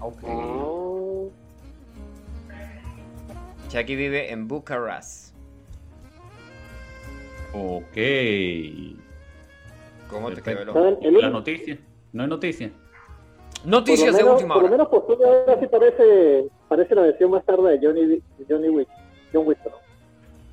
[0.00, 0.24] Ok.
[0.24, 1.28] Ah,
[3.68, 5.34] Chaggy vive en Bucaras.
[7.54, 7.96] Ok.
[10.12, 10.64] ¿Cómo te quedó
[11.20, 11.78] La noticia.
[12.12, 12.70] No hay noticia.
[12.70, 14.76] por Noticias lo de menos, última por lo hora.
[14.76, 18.88] menos Postulio ahora sí parece, parece la versión más tarde de Johnny, Johnny Wick.
[19.32, 19.58] John Wick.
[19.62, 19.80] perdón.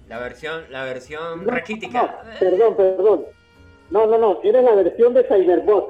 [0.08, 2.02] La versión, la versión No, raquítica.
[2.02, 3.26] no, perdón, perdón.
[3.91, 4.39] No, no, no.
[4.43, 5.89] Eres la versión de Cyberbot.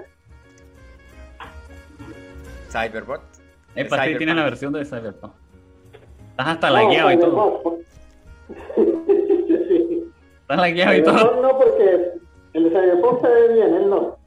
[2.72, 3.22] Cyberbot.
[3.76, 4.18] Epa, sí, Cyberpunk.
[4.18, 5.34] tiene la versión de Cyberpunk.
[6.32, 7.62] Estás hasta No, lagueado y todo.
[7.64, 7.80] Cyberbot.
[10.42, 11.18] Estás lagueado y todo.
[11.18, 12.12] Cyberbot no, porque
[12.54, 14.18] el de Cyberbot se ve bien, él no.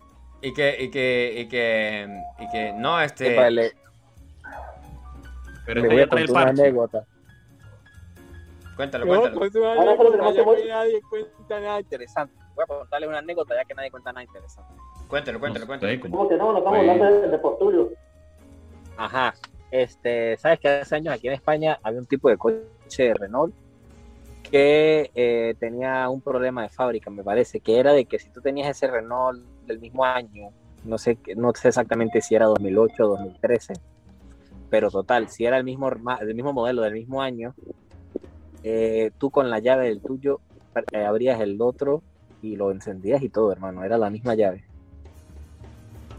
[0.43, 3.73] Y que, y que, y que, y que, no, este, Epa, le,
[5.67, 7.07] Pero este voy ya a trae el contar una anécdota.
[8.77, 9.39] cuéntalo, No, cuéntalo.
[9.39, 12.35] pues, Ahora tenemos que- nadie cuenta nada interesante.
[12.55, 14.73] Voy a contarle una anécdota ya que nadie cuenta nada interesante.
[15.09, 16.01] Cuéntalo, cuéntalo, cuéntalo.
[16.01, 16.53] ¿Cómo que no?
[16.53, 17.91] No estamos hablando de, de Postulio.
[18.97, 19.35] Ajá.
[19.71, 22.59] Este, sabes que hace años aquí en España había un tipo de coche
[22.99, 23.55] de Renault
[24.53, 28.43] que eh, tenía un problema de fábrica, me parece, que era de que si tú
[28.43, 30.51] tenías ese Renault del mismo año,
[30.85, 33.73] no sé, no sé exactamente si era 2008 o 2013,
[34.69, 35.91] pero total, si era el mismo,
[36.21, 37.55] el mismo modelo del mismo año,
[38.63, 40.41] eh, tú con la llave del tuyo
[40.93, 42.03] eh, abrías el otro
[42.43, 44.65] y lo encendías y todo, hermano, era la misma llave.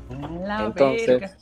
[0.09, 1.37] Entonces,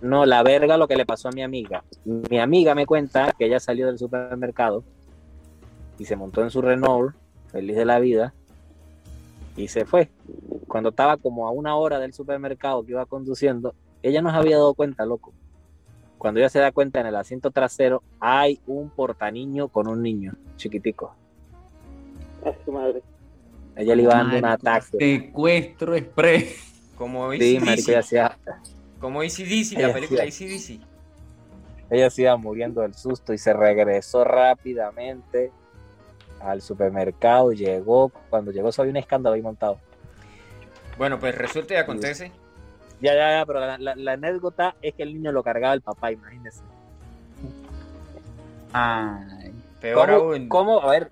[0.00, 1.82] No, la verga lo que le pasó a mi amiga.
[2.04, 4.84] Mi amiga me cuenta que ella salió del supermercado
[5.98, 7.14] y se montó en su Renault,
[7.50, 8.32] feliz de la vida,
[9.56, 10.08] y se fue.
[10.66, 14.56] Cuando estaba como a una hora del supermercado que iba conduciendo, ella no se había
[14.56, 15.32] dado cuenta, loco.
[16.18, 20.34] Cuando ella se da cuenta en el asiento trasero hay un portaniño con un niño
[20.56, 21.14] chiquitico.
[22.44, 23.02] A su madre.
[23.76, 24.98] Ella le iba dando un ataque.
[24.98, 26.92] Secuestro express.
[26.96, 28.38] Como Sí, dice- marico, ella hacía,
[29.00, 30.22] Como ACDC, la Ella película.
[30.24, 30.80] ACDC.
[31.90, 35.52] Ella se iba muriendo del susto y se regresó rápidamente
[36.40, 37.52] al supermercado.
[37.52, 39.78] Llegó, cuando llegó, había un escándalo ahí montado.
[40.96, 42.32] Bueno, pues resulta y acontece.
[43.00, 45.80] Ya, ya, ya, pero la, la- la anécdota es que el niño lo cargaba el
[45.82, 46.62] papá, imagínense.
[48.72, 49.52] Ay.
[49.80, 50.48] Peor ¿Cómo, aún.
[50.48, 50.80] cómo?
[50.82, 51.10] A ver,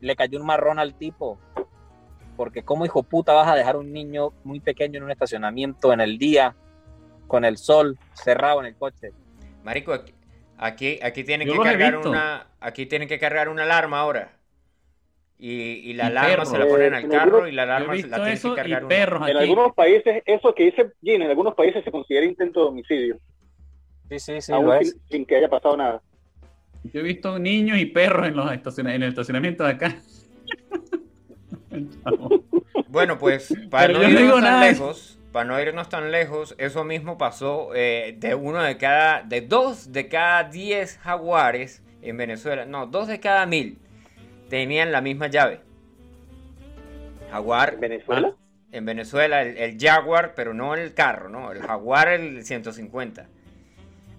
[0.00, 1.38] le cayó un marrón al tipo.
[2.36, 6.00] Porque cómo hijo puta vas a dejar un niño muy pequeño en un estacionamiento en
[6.00, 6.54] el día,
[7.26, 9.12] con el sol cerrado en el coche.
[9.64, 10.14] Marico, aquí,
[10.58, 12.46] aquí, aquí tienen Yo que cargar una.
[12.60, 14.32] Aquí tienen que cargar una alarma ahora.
[15.38, 15.50] Y,
[15.90, 16.48] y la Y alarma perros.
[16.50, 18.48] se la ponen Eh, al en carro algunos- y la alarma se la tienen que
[18.48, 18.88] y cargar uno.
[18.88, 22.66] perros En algunos países, eso que dice Gina, en algunos países se considera intento de
[22.68, 23.18] homicidio,
[24.08, 26.00] Sí, sí, sí, aún sin, sin que haya pasado nada.
[26.84, 29.96] Yo he visto niños y perros en, los estaciona- en el estacionamiento de acá.
[32.88, 34.66] Bueno, pues para Pero no irnos digo tan nada.
[34.70, 39.42] lejos, para no irnos tan lejos, eso mismo pasó eh, de uno de cada, de
[39.42, 43.78] dos de cada diez jaguares en Venezuela, no, dos de cada mil
[44.48, 45.60] tenían la misma llave.
[47.30, 48.34] Jaguar ¿En Venezuela?
[48.72, 53.26] en Venezuela, el, el Jaguar, pero no el carro, no, el Jaguar el 150.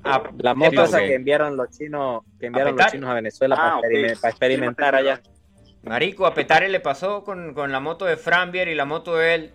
[0.03, 3.55] Ah, La ¿qué moto esa que enviaron los chinos, que enviaron los chinos a Venezuela
[3.59, 5.21] Ah, para experimentar allá.
[5.83, 9.35] Marico, a Petare le pasó con, con la moto de Frambier y la moto de
[9.35, 9.53] él.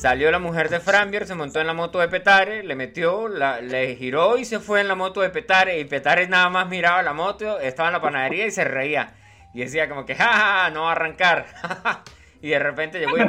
[0.00, 3.60] Salió la mujer de Frambier, se montó en la moto de Petare, le metió, la-
[3.60, 5.78] le giró y se fue en la moto de Petare.
[5.78, 9.12] Y Petare nada más miraba la moto, estaba en la panadería y se reía.
[9.52, 11.44] Y decía como que, jaja, no va a arrancar.
[12.40, 13.24] y de repente llegó y...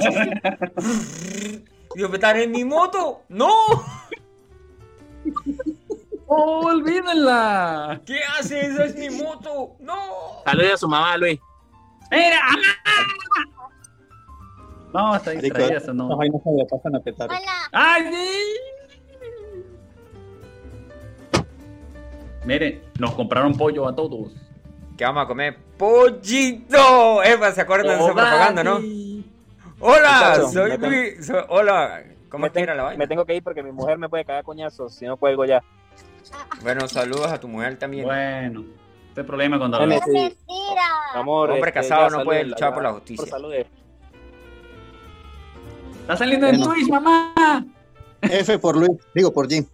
[1.94, 3.24] Digo, Petare, ¿en mi moto?
[3.28, 3.52] ¡No!
[6.28, 8.00] ¡Oh, olvídenla!
[8.06, 8.68] ¿Qué hace?
[8.68, 9.76] Esa es mi moto.
[9.82, 10.42] ¡No!
[10.46, 11.38] Saludos a su mamá, Luis.
[12.10, 12.40] ¡Mira!
[14.94, 16.06] No, está distraída, eso no.
[16.08, 17.30] Esas vainas se le pasan a petar.
[17.72, 18.62] ¡Ay, sí!
[22.46, 24.34] Miren, nos compraron pollo a todos.
[24.98, 25.58] ¿Qué vamos a comer?
[25.78, 27.24] ¡Pollito!
[27.24, 28.80] Epa, ¿se acuerdan de esa propaganda, no?
[29.80, 31.26] Hola, soy Luis.
[31.26, 33.00] soy- hola, ¿cómo era la vaina?
[33.00, 35.64] me tengo que ir porque mi mujer me puede cagar coñazos si no cuelgo ya.
[36.62, 38.06] Bueno, saludos a tu mujer también.
[38.06, 38.64] Bueno,
[39.10, 40.38] este problema cuando sí.
[41.14, 43.26] Amor, Hombre este, casado no puede luchar por la Por justicia.
[43.26, 43.68] salude.
[46.12, 46.74] Está saliendo en Bueno.
[46.74, 47.66] Twitch, mamá.
[48.22, 49.66] F por Luis, digo por Jim.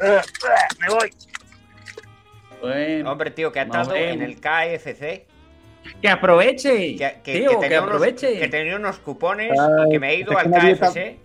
[0.00, 1.10] Me voy.
[2.62, 5.26] Bueno, Hombre, tío, que ha estado en el KFC.
[6.00, 6.94] que aproveche.
[6.96, 8.38] Que, que- Tío, que que, tenía unos, aproveche.
[8.38, 11.18] que tenía unos cupones Ay, y que me he ido al dieta- KFC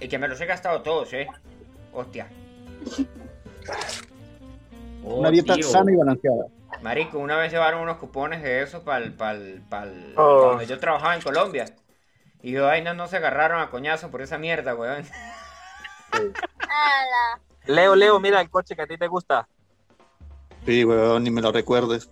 [0.00, 1.26] y que me los he gastado todos, ¿eh?
[1.94, 2.28] Hostia.
[5.02, 5.64] Oh, Una dieta tío.
[5.64, 6.44] sana y balanceada.
[6.82, 9.14] Marico, una vez llevaron unos cupones de esos para el,
[10.16, 10.48] Oh.
[10.50, 11.64] donde yo trabajaba en Colombia.
[12.44, 15.02] Y yo, ay, no, no se agarraron a coñazo por esa mierda, weón.
[17.64, 19.48] Leo, Leo, mira el coche que a ti te gusta.
[20.66, 22.10] Sí, weón, ni me lo recuerdes.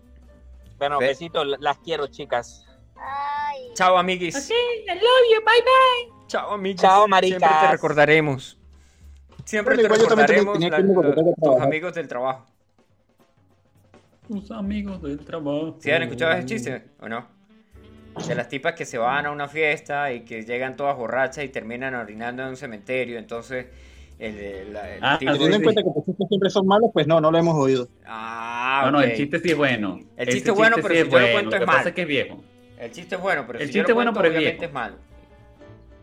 [0.78, 2.64] Bueno, besitos, las quiero, chicas.
[3.74, 4.34] Chao, amiguis.
[4.50, 4.54] I
[4.94, 5.02] love
[5.34, 6.26] you, bye bye.
[6.28, 6.80] Chao, amiguis.
[6.80, 7.38] Chao, maricas.
[7.38, 8.58] Siempre te recordaremos.
[9.44, 12.46] Siempre te recordaremos tenía la- tus amigos del trabajo.
[14.26, 15.76] Tus amigos del trabajo.
[15.78, 17.41] ¿Sí han escuchado ese chiste o no?
[18.26, 21.48] De las tipas que se van a una fiesta y que llegan todas borrachas y
[21.48, 23.18] terminan orinando en un cementerio.
[23.18, 23.66] Entonces,
[24.18, 27.06] el, el- el Ah, tipo Teniendo en cuenta que los chistes siempre son malos, pues
[27.06, 27.88] no, no lo hemos oído.
[28.06, 29.04] Ah, No, no, ok.
[29.04, 29.98] el chiste sí es bueno.
[30.16, 31.88] El Ese chiste es bueno, pero sí si es yo lo cuento lo es malo.
[31.88, 32.44] es que es viejo.
[32.78, 34.70] El chiste es bueno, pero El si chiste yo lo bueno, cuento, pero obviamente viejo.
[34.70, 34.96] es malo.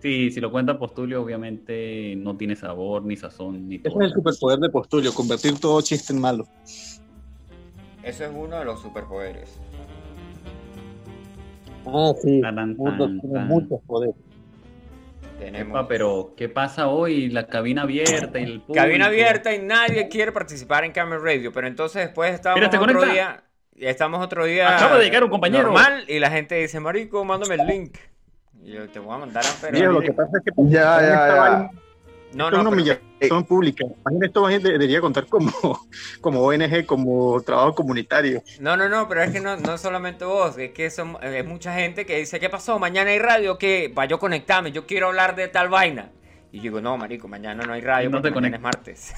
[0.01, 4.01] Sí, si lo cuenta Postulio, obviamente no tiene sabor, ni sazón, ni Ese todo.
[4.01, 6.47] es el superpoder de Postulio, convertir todo chiste en malo.
[8.03, 9.59] Eso es uno de los superpoderes.
[11.85, 12.41] Ah, sí.
[12.41, 13.47] Tan, tan, tan, tiene tan.
[13.47, 14.15] muchos poderes.
[15.39, 17.29] Tenemos Epa, pero, ¿qué pasa hoy?
[17.29, 18.73] La cabina abierta y el público.
[18.73, 21.51] cabina abierta y nadie quiere participar en Camel Radio.
[21.53, 23.13] Pero entonces después estamos Mira, te otro conecta.
[23.13, 23.43] día.
[23.77, 24.75] Estamos otro día.
[24.75, 25.63] Acaba de llegar un compañero.
[25.63, 27.97] Normal y la gente dice, Marico, mándame el link.
[28.61, 31.01] Y yo te voy a mandar a pero Viejo, lo que pasa es que Ya,
[31.01, 31.71] ya, ya.
[32.31, 33.85] Vaina No, es no, una pero- humillación pública.
[33.85, 35.51] Imagínate, esto debería contar como,
[36.21, 38.41] como ONG, como trabajo comunitario.
[38.59, 41.73] no, no, no, pero es que no, no solamente vos, es que son, es mucha
[41.73, 42.79] gente que dice, ¿qué pasó?
[42.79, 46.11] Mañana hay radio, que Para yo conectarme, yo quiero hablar de tal vaina.
[46.51, 49.13] Y yo digo, no, marico, mañana no hay radio No porque te mañana es martes.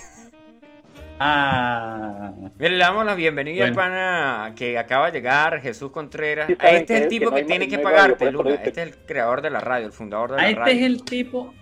[1.23, 3.89] Ah, Bien, le damos la bienvenida al Bueno.
[3.91, 6.47] pana que acaba de llegar, Jesús Contreras.
[6.47, 8.31] Sí, este es el tipo que que, no hay- tiene que no radio, pagarte, eso
[8.31, 8.55] lo Luna.
[8.55, 10.73] Este es el creador de la radio, el fundador de la este radio.
[10.73, 11.53] es el tipo.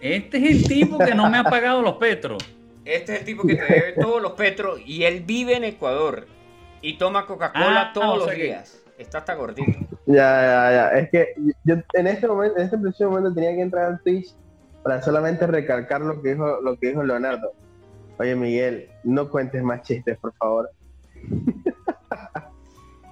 [0.00, 2.42] Este es el tipo que no me ha pagado los petros.
[2.84, 6.26] Este es el tipo que te debe todos los petros y él vive en Ecuador
[6.80, 8.82] y toma Coca-Cola Ah, todos o los sea que- días.
[8.96, 9.70] Está hasta gordito.
[10.06, 10.88] Ya, ya, ya.
[10.98, 11.34] Es que
[11.64, 14.34] yo en este momento, en este preciso momento tenía que entrar al Twitch
[14.82, 17.52] para solamente recalcar lo que dijo, lo que dijo Leonardo.
[18.18, 20.70] Oye, Miguel, no cuentes más chistes, por favor.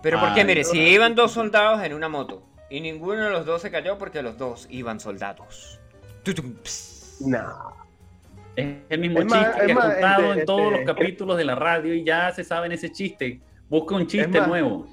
[0.03, 0.69] Pero porque, Ay, mire, no.
[0.69, 4.23] si iban dos soldados en una moto y ninguno de los dos se cayó porque
[4.23, 5.81] los dos iban soldados.
[7.21, 7.43] No.
[8.57, 11.37] Es el mismo Es chiste que he más, contado este- en todos este- los capítulos
[11.37, 13.41] de la radio y ya se saben ese chiste.
[13.69, 14.87] Busca un chiste más- nuevo.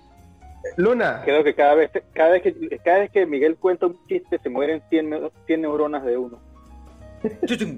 [0.77, 4.39] Luna, Creo que cada vez, cada vez que cada vez que Miguel cuenta un chiste
[4.41, 6.39] se mueren 100, neu- 100 neuronas de uno.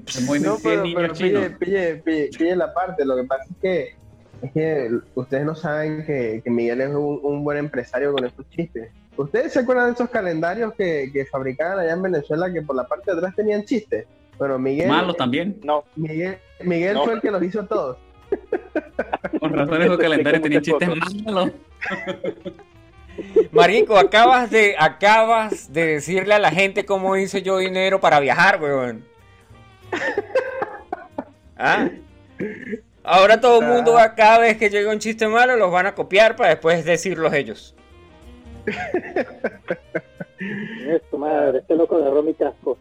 [0.08, 3.04] Se mueren no, 100 pero, niños pero pille, pille, pille, pille la parte.
[3.06, 3.96] Lo que pasa es que,
[4.42, 8.48] es que ustedes no saben que, que Miguel es un, un buen empresario con estos
[8.50, 8.92] chistes.
[9.18, 12.86] ¿Ustedes se acuerdan de esos calendarios que, que fabricaban allá en Venezuela que por la
[12.86, 14.06] parte de atrás tenían chistes?
[14.38, 15.58] Bueno, Miguel, Malos también.
[15.64, 17.06] No, Miguel, Miguel No.
[17.06, 17.98] fue el que los hizo todos.
[19.40, 20.90] Con razón esos calendarios tenían chistes
[21.26, 21.52] malos.
[23.52, 28.62] Marico, acabas de, acabas de decirle a la gente cómo hice yo dinero para viajar,
[28.62, 29.06] weón.
[31.58, 31.90] ¿Ah?
[33.04, 35.96] Ahora todo el mundo va, cada vez que llega un chiste malo, los van a
[35.96, 37.74] copiar para después decirlos ellos.
[40.88, 42.78] Es tu madre, este loco agarró mi casco.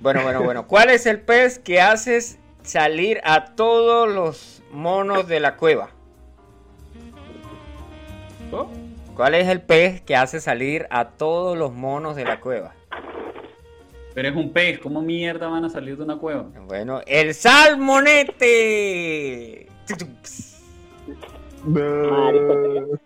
[0.00, 0.66] Bueno, bueno, bueno.
[0.66, 5.90] ¿Cuál es el pez que haces salir a todos los monos de la cueva?
[8.52, 8.68] ¿Oh?
[9.14, 12.74] ¿Cuál es el pez que hace salir a todos los monos de la cueva?
[14.14, 14.78] Pero es un pez.
[14.78, 16.46] ¿Cómo mierda van a salir de una cueva?
[16.66, 18.38] Bueno, el salmonete.
[21.64, 22.98] Marico,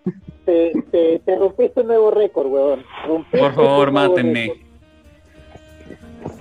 [0.52, 2.84] Te, te, te rompiste un nuevo récord, weón.
[3.06, 4.52] Rompiste Por favor, mátenme.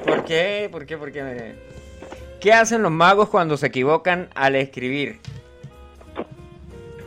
[0.06, 0.68] ¿Por qué?
[0.70, 0.98] ¿Por qué?
[0.98, 1.56] ¿Por qué?
[2.42, 5.22] ¿Qué hacen los magos cuando se equivocan al escribir?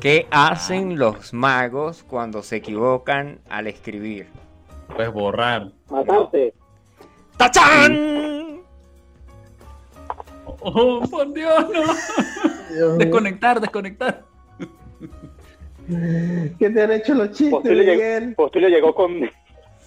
[0.00, 4.28] ¿Qué hacen los magos cuando se equivocan al escribir?
[4.96, 5.72] Pues borrar.
[5.90, 6.54] Matarte.
[7.36, 8.62] ¡Tachán!
[10.46, 12.96] Oh, por Dios, no.
[12.96, 14.24] Desconectar, desconectar.
[15.86, 18.34] ¿Qué te han hecho los chistes, Postulio llegó, Miguel?
[18.34, 19.30] Postulio llegó con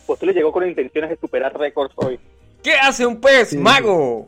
[0.05, 2.19] Postulio llegó con intenciones de superar récords hoy.
[2.63, 3.57] ¿Qué hace un pez Sí.
[3.57, 4.27] mago?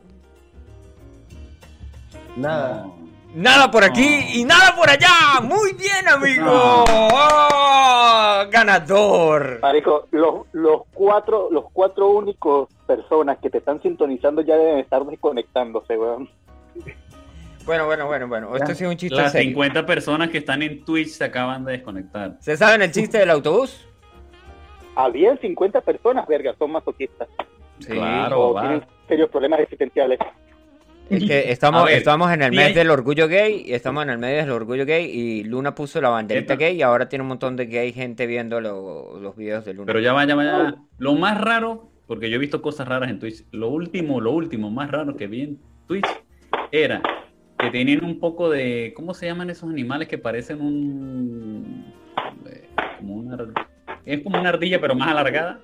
[2.36, 2.88] Nada.
[3.36, 5.39] Nada por aquí y nada por allá.
[5.43, 6.45] Muy bien, amigo.
[6.49, 8.43] ¡Oh!
[8.49, 9.59] ganador.
[9.61, 15.05] Marico, los, los cuatro, los cuatro únicos personas que te están sintonizando ya deben estar
[15.05, 16.30] desconectándose, weón.
[17.66, 18.55] Bueno, bueno, bueno, bueno.
[18.55, 19.49] Esto sí es un chiste Las serio.
[19.49, 22.38] 50 personas que están en Twitch se acaban de desconectar.
[22.39, 23.86] ¿Se saben el chiste del autobús?
[24.95, 27.28] Habían 50 personas, verga, son masoquistas.
[27.80, 27.93] Sí.
[27.93, 28.62] Claro, o va.
[28.62, 30.20] tienen serios problemas existenciales.
[31.10, 34.18] Es que estamos, ver, estamos en el mes del orgullo gay, y estamos en el
[34.20, 37.55] mes del orgullo gay y Luna puso la banderita gay y ahora tiene un montón
[37.55, 39.88] de gay gente viendo lo- los videos de Luna.
[39.88, 40.76] Pero ya va, ya va, ya va.
[40.99, 44.70] Lo más raro, porque yo he visto cosas raras en Twitch, lo último, lo último
[44.70, 46.05] más raro que vi en Twitch
[46.72, 47.01] era
[47.60, 51.93] que tenían un poco de, ¿cómo se llaman esos animales que parecen un...
[52.49, 53.38] eh, como una...
[54.05, 55.60] Es como una ardilla pero más alargada?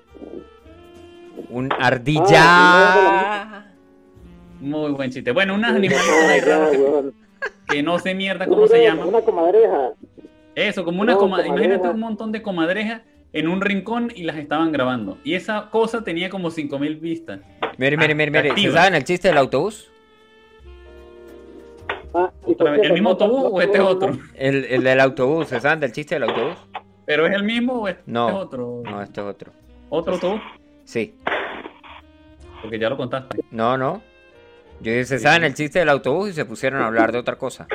[1.48, 3.66] Un Ah, ardilla.
[4.60, 5.32] Muy buen chiste.
[5.32, 5.72] Bueno, Ya,
[6.44, 7.12] raros
[7.68, 9.08] que, no sé mierda cómo se llaman.
[9.08, 9.90] Una comadreja.
[10.54, 11.54] Eso, como una comadreja.
[11.54, 15.18] imagínate un montón de comadrejas en un rincón y las estaban grabando.
[15.24, 17.40] Y esa cosa tenía como 5000 vistas.
[17.76, 18.54] Mire, mire, mire, mire.
[18.56, 19.90] ¿Se saben el chiste del autobús?
[22.18, 22.32] Ah,
[22.82, 24.12] ¿El mismo autobús o este es no- otro?
[24.34, 26.56] El, el del autobús, ¿se saben del chiste del autobús?
[27.04, 28.28] ¿Pero es el mismo o este No.
[28.28, 28.82] es otro?
[28.84, 29.52] No, este es otro.
[29.90, 30.40] ¿Otro autobús?
[30.84, 31.14] Sí.
[32.62, 33.38] Porque ya lo contaste.
[33.50, 34.02] No, no.
[34.80, 36.30] Yo dije, ¿se saben el chiste del autobús?
[36.30, 37.66] Y se pusieron a hablar de otra cosa.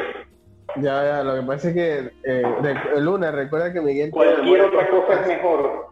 [0.77, 4.09] Ya, ya, lo que pasa es que eh, rec- Luna, recuerda que Miguel...
[4.11, 5.87] Cualquier otra cosa es mejor.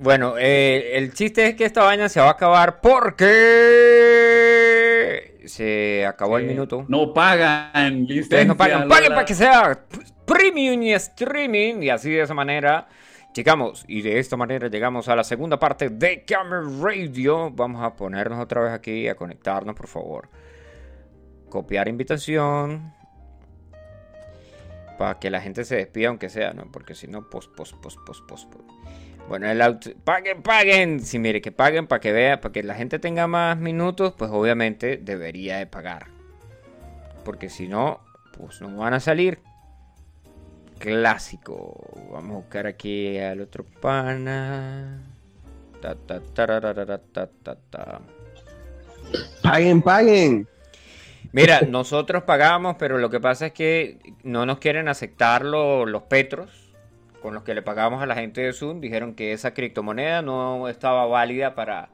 [0.00, 4.33] Bueno, eh, el chiste es que esta vaina se va a acabar porque
[5.46, 6.84] se acabó el minuto.
[6.88, 8.22] No pagan licencia.
[8.22, 9.86] Ustedes no pagan, paguen para que sea
[10.24, 11.82] premium y streaming.
[11.82, 12.88] Y así de esa manera
[13.34, 13.84] llegamos.
[13.88, 17.50] Y de esta manera llegamos a la segunda parte de Camera Radio.
[17.50, 20.28] Vamos a ponernos otra vez aquí a conectarnos, por favor.
[21.48, 22.92] Copiar invitación.
[24.98, 26.70] Para que la gente se despida, aunque sea, ¿no?
[26.70, 28.63] Porque si no, pos, pos, pos, pos, pos, pos.
[29.28, 29.90] Bueno, el auto.
[30.04, 31.00] Paguen, paguen.
[31.00, 34.30] Si mire, que paguen para que vea, para que la gente tenga más minutos, pues
[34.30, 36.06] obviamente debería de pagar.
[37.24, 38.00] Porque si no,
[38.36, 39.38] pues no van a salir.
[40.78, 41.74] Clásico.
[42.12, 45.00] Vamos a buscar aquí al otro pana.
[45.80, 46.60] Ta, ta, ta,
[47.12, 48.00] ta, ta.
[49.42, 50.48] Paguen, paguen.
[51.32, 56.02] Mira, nosotros pagamos, pero lo que pasa es que no nos quieren aceptar lo- los
[56.02, 56.50] petros
[57.24, 60.68] con los que le pagamos a la gente de Zoom dijeron que esa criptomoneda no
[60.68, 61.88] estaba válida para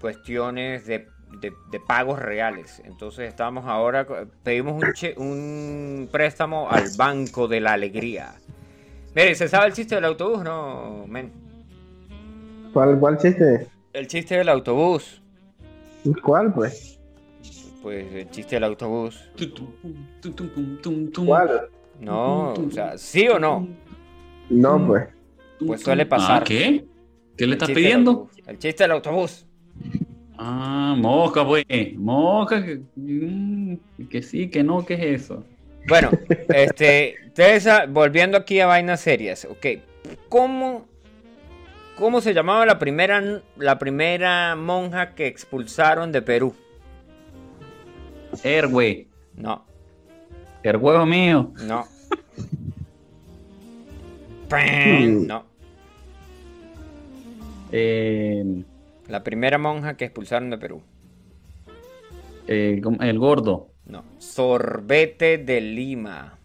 [0.00, 1.08] cuestiones de,
[1.42, 2.80] de- de pagos reales.
[2.86, 4.06] Entonces estamos ahora,
[4.42, 8.32] pedimos un, che- un préstamo al Banco de la Alegría.
[9.14, 10.42] Mire, ¿se sabe el chiste del autobús?
[10.42, 11.30] No, men.
[12.72, 13.66] ¿Cuál, cuál chiste?
[13.92, 15.20] El chiste del autobús.
[16.22, 16.98] ¿Cuál, pues?
[17.82, 19.22] Pues el chiste del autobús.
[21.26, 21.68] ¿Cuál?
[22.00, 23.68] No, o sea, ¿sí o no?
[24.50, 25.08] No, pues.
[25.66, 26.42] Pues suele pasar.
[26.42, 26.84] Ah, ¿Qué?
[27.36, 28.10] ¿Qué le El estás pidiendo?
[28.10, 28.36] autobús.
[28.46, 29.46] El chiste del autobús.
[30.38, 31.64] Ah, mosca, pues.
[31.96, 33.74] Mosca, que, mm,
[34.08, 35.44] que sí, que no, ¿qué es eso?
[35.88, 36.10] Bueno,
[36.48, 39.66] este, Teresa, volviendo aquí a vainas serias, ok.
[40.28, 40.86] ¿Cómo,
[41.96, 43.22] cómo se llamaba la primera,
[43.56, 46.54] la primera monja que expulsaron de Perú?
[48.44, 49.64] Erwe, No,
[50.62, 51.52] el huevo mío.
[51.66, 51.84] no.
[54.50, 55.44] Pam, No,
[57.72, 58.44] Eh,
[59.08, 60.82] la primera monja que expulsaron de Perú.
[62.48, 63.68] eh, el gordo.
[63.86, 66.36] No, sorbete de Lima.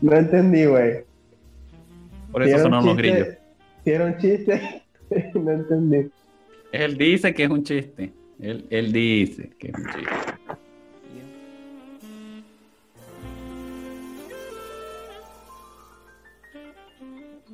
[0.00, 1.04] No entendí, güey.
[2.32, 3.28] Por eso sonaron los grillos.
[3.84, 4.82] Si era un chiste,
[5.34, 6.10] no entendí.
[6.74, 8.12] Él dice que es un chiste.
[8.40, 10.10] Él, él dice que es un chiste.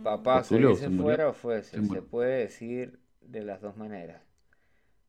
[0.03, 1.63] Papá, ¿se Tulio, dice se fuera o fue?
[1.63, 4.23] Se Se, puede decir de las dos maneras.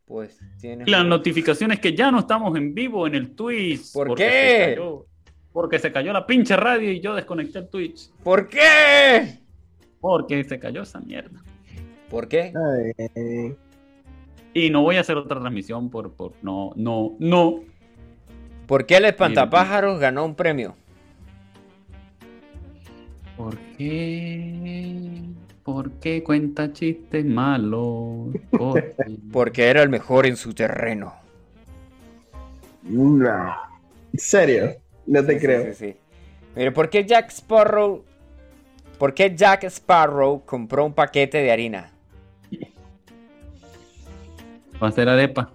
[0.05, 0.89] Pues tienes...
[0.89, 3.93] Las notificaciones que ya no estamos en vivo en el Twitch.
[3.93, 4.66] ¿Por porque qué?
[4.66, 5.05] se cayó-
[5.53, 8.09] porque se cayó la pinche radio y yo desconecté el Twitch.
[8.24, 9.39] ¿Por qué?
[9.99, 11.41] Porque se cayó esa mierda.
[12.09, 12.53] ¿Por qué?
[12.55, 13.55] Ay,
[14.54, 17.62] Y no voy a hacer otra transmisión por, por no, no, no.
[18.68, 20.76] ¿Por qué el espantapájaros ganó un premio?
[23.38, 25.24] ¿Por qué?
[25.64, 28.36] ¿Por qué cuenta chistes malos?
[29.32, 31.14] Porque era el mejor en su terreno.
[32.84, 33.56] no.
[34.14, 34.76] ¿En serio?
[35.06, 35.64] No te Sí, sí, creo.
[35.64, 35.95] sí, sí.
[36.56, 38.04] Mire, ¿por qué Jack Sparrow?
[38.97, 41.91] ¿Por qué Jack Sparrow compró un paquete de harina?
[44.82, 45.52] Va a ser arepa.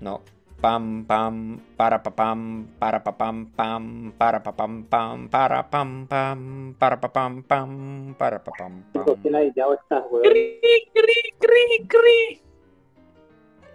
[0.00, 0.22] No.
[0.60, 6.06] Pam pam para pa pam para pa pam pam para pa pam pam para pam
[6.06, 9.04] pam para pa pam pam para pa pam pam.
[9.22, 10.22] ¿Qué ladillado estás, weón?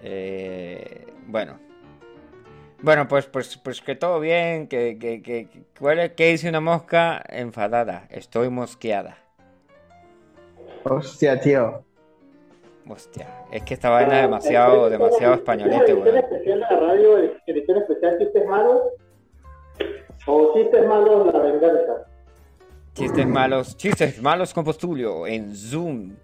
[0.01, 1.59] Eh, bueno.
[2.81, 6.47] Bueno, pues, pues, pues que todo bien, que, que, que, que- ¿cuál es- ¿qué dice
[6.49, 8.07] una mosca enfadada?
[8.09, 9.17] Estoy mosqueada.
[10.85, 11.83] Hostia, tío.
[12.91, 16.17] Hostia, es que esta vaina es demasiado, demasiado españolete, ¿Edición weón.
[16.17, 18.81] especial de la radio, edición especial chistes malos?
[20.25, 22.07] ¿O chistes malos la venganza?
[22.95, 26.15] Chistes malos, chistes malos con Postulio en Zoom.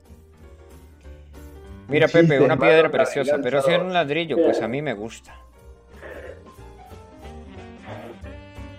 [1.88, 4.96] Mira, Chistes Pepe, una piedra preciosa, pero si era un ladrillo, pues a mí me
[4.96, 5.36] gusta.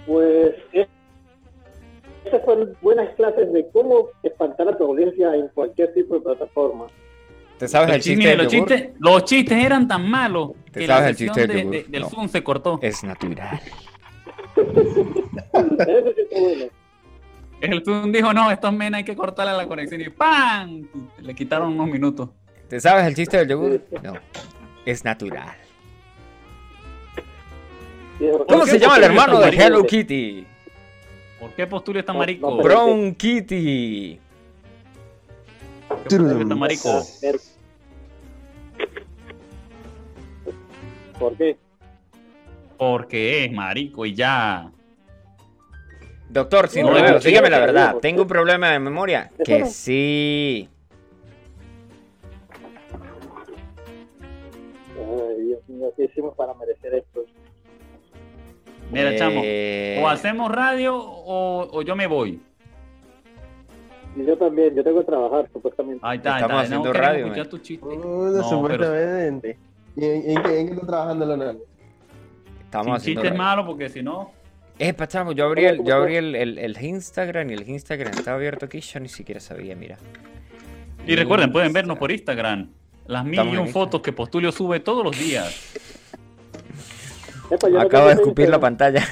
[0.09, 0.89] Pues eh,
[2.25, 6.89] estas fueron buenas clases de cómo espantar a tu audiencia en cualquier tipo de plataforma.
[7.59, 10.81] ¿Te sabes el Los chistes, chiste del los, chistes, los chistes eran tan malos ¿Te
[10.81, 11.73] que sabes la el chiste del de- yogur?
[11.73, 12.11] de- del No.
[12.11, 12.79] Zoom se cortó.
[12.83, 13.61] Es natural.
[17.61, 20.83] El Zoom dijo, no, estos men hay que cortarle la conexión y ¡pam!
[21.21, 22.29] Le quitaron unos minutos.
[22.69, 23.81] ¿Te sabes el chiste del yogur?
[24.03, 24.15] No.
[24.85, 25.55] Es natural.
[28.49, 29.49] ¿Cómo se llama el hermano de?
[29.49, 30.47] Hello Kitty?
[31.41, 32.51] ¿Por qué Postulio está marico?
[32.51, 34.21] no, ¿Por pero- Brown Kitty.
[35.89, 37.03] Qué Postulio está marico?
[41.19, 41.57] ¿Por qué?
[42.77, 44.71] Porque es marico y ya.
[46.29, 47.97] Doctor, sin No, dígame la verdad.
[48.03, 49.31] ¿Tengo un problema de memoria?
[49.45, 49.67] Que no.
[49.67, 50.69] sí.
[54.99, 57.25] Ay, Dios mío, ¿qué hicimos para merecer esto?
[58.91, 59.41] Mira, chamo.
[59.45, 62.41] Eh, O hacemos radio o, o yo me voy.
[64.17, 66.01] Y yo también, yo tengo que trabajar, supuestamente.
[66.03, 66.75] Ahí está, ahí Estamos está.
[66.75, 67.87] No haciendo queremos radio, escuchar tu chiste.
[67.87, 69.59] Uh, No, supuestamente.
[69.97, 71.61] ¿Y en, en qué, en qué está trabajando Leonardo?
[72.65, 73.43] Estamos Sin haciendo chistes radio.
[73.43, 74.31] malos porque si no...
[74.79, 78.37] Eh, chamo, yo abrí, el, yo abrí el, el- el Instagram y el Instagram estaba
[78.37, 79.97] abierto aquí, yo ni siquiera sabía, mira.
[81.07, 82.69] Y recuerden, pueden vernos por Instagram.
[83.07, 85.75] Las mil y un fotos que Postulio sube todos los días.
[87.51, 89.03] Epa, yo no Acabo de escupir la pantalla.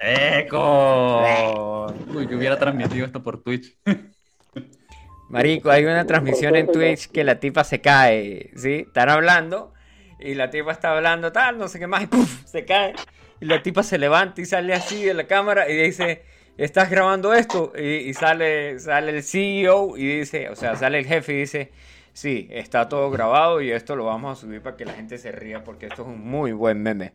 [0.00, 1.92] ¡Eco!
[2.14, 3.76] Uy, que hubiera transmitido esto por Twitch.
[5.28, 8.84] Marico, hay una transmisión en Twitch que la tipa se cae, ¿sí?
[8.86, 9.74] Están hablando
[10.18, 12.44] y la tipa está hablando tal, no sé qué más, y ¡puf!
[12.46, 12.94] se cae.
[13.40, 16.22] Y la tipa se levanta y sale así de la cámara y dice,
[16.56, 17.72] ¿estás grabando esto?
[17.78, 21.72] Y, y sale, sale el CEO y dice, o sea, sale el jefe y dice,
[22.12, 25.30] sí, está todo grabado y esto lo vamos a subir para que la gente se
[25.30, 27.12] ría porque esto es un muy buen meme.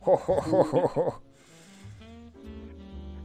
[0.00, 1.22] Jo, jo, jo,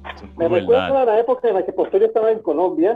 [0.03, 0.27] jo, jo.
[0.37, 2.95] Me recuerda a la época en la que Posterior estaba en Colombia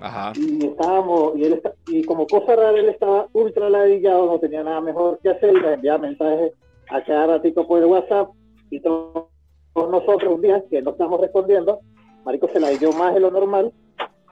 [0.00, 0.32] Ajá.
[0.36, 4.62] y estábamos, y él está- y como cosa rara él estaba ultra ladillado, no tenía
[4.62, 6.52] nada mejor que hacer y nos enviaba mensajes
[6.90, 8.30] a cada ratito por el WhatsApp
[8.70, 9.26] y todos
[9.74, 11.80] nosotros un día que no estábamos respondiendo,
[12.24, 13.72] Marico se ladilló más de lo normal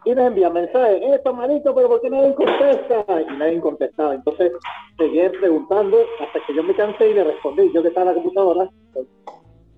[0.05, 3.05] y nos envía mensajes, esto Marico, pero ¿por qué nadie contesta?
[3.23, 4.53] Y nadie contestaba, entonces
[4.99, 8.23] seguí preguntando hasta que yo me cansé y le respondí, yo que estaba en la
[8.23, 8.71] computadora,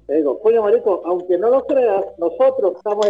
[0.09, 3.07] le digo, coño marico, aunque no lo creas, nosotros estamos,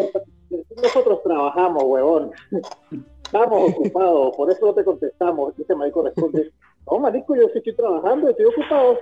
[0.82, 2.32] nosotros trabajamos, huevón.
[3.24, 5.54] Estamos ocupados, por eso no te contestamos.
[5.56, 6.52] Y ese marico responde,
[6.90, 8.98] no marico, yo sí estoy trabajando, estoy ocupado.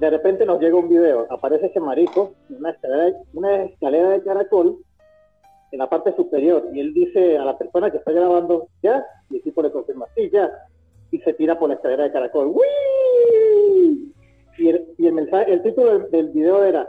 [0.00, 4.78] De repente nos llega un video, aparece ese marico, una escalera, una escalera de caracol,
[5.70, 9.36] en la parte superior, y él dice a la persona que está grabando, ya, y
[9.36, 10.50] el tipo le confirma, sí, ya,
[11.12, 12.54] y se tira por la escalera de caracol.
[14.58, 16.86] Y el, y el mensaje, el título del, del video era,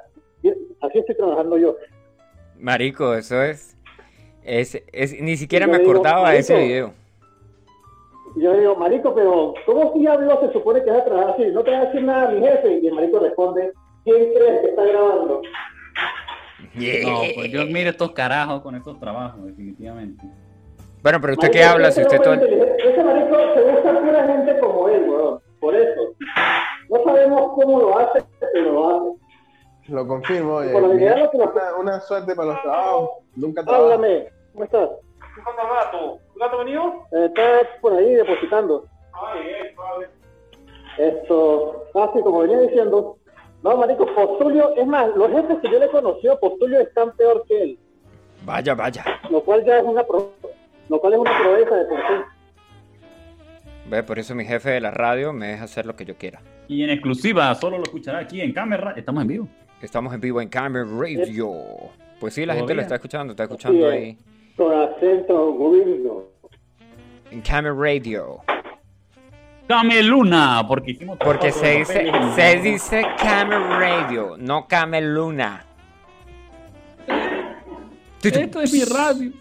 [0.81, 1.75] así estoy trabajando yo.
[2.59, 3.75] Marico, eso es,
[4.43, 6.93] es, es- ni siquiera me acordaba de ese video.
[8.35, 11.45] Y yo digo, marico, pero ¿cómo diablos se supone que vas a trabajar así?
[11.51, 12.79] No te va a decir nada mi jefe.
[12.81, 13.71] Y el marico responde,
[14.03, 15.41] ¿quién crees que está grabando?
[16.73, 20.23] No, pues yo admiro estos carajos con estos trabajos, definitivamente.
[21.03, 22.33] Bueno, pero usted Marico, qué habla ese si usted no todo.
[22.33, 25.39] Ese marico se busca pura gente como él, weón.
[25.59, 26.15] Por eso.
[26.93, 28.23] No sabemos cómo lo hace,
[28.53, 29.91] pero lo hace.
[29.91, 30.55] Lo confirmo.
[30.71, 33.09] Por lo eh, general, lo que nos- una, una suerte para los trabajos.
[33.35, 33.83] Nunca trabajo.
[33.85, 34.89] Háblame, ¿cómo estás?
[35.43, 36.19] ¿Cuándo gato?
[36.33, 36.83] ¿Tu gato venido?
[37.11, 38.85] Eh, Estás por ahí depositando.
[39.13, 40.07] Ay, eh, vale.
[40.97, 43.17] Esto, así como venía diciendo,
[43.63, 47.63] no, marico, Postulio, es más, los jefes que yo le conocí, Postulio están peor que
[47.63, 47.79] él,
[48.45, 49.03] Vaya, vaya.
[49.31, 50.31] lo cual ya es una pro-
[50.89, 52.13] lo cual es una proeza de por sí.
[53.89, 56.41] Ve, por eso mi jefe de la radio me deja hacer lo que yo quiera.
[56.67, 58.93] Y en exclusiva, solo lo escuchará aquí en cámara.
[58.95, 59.47] Estamos en vivo.
[59.81, 61.51] Estamos en vivo en Camera Radio.
[62.19, 64.17] Pues sí, la gente lo está escuchando, está escuchando Sí, ahí.
[64.55, 66.31] Con acento gringo.
[67.31, 68.39] En Camera Radio.
[69.67, 75.65] Came Luna, porque hicimos Porque se dice, se dice Camera Radio, no Cameluna.
[78.21, 79.31] Esto es mi radio.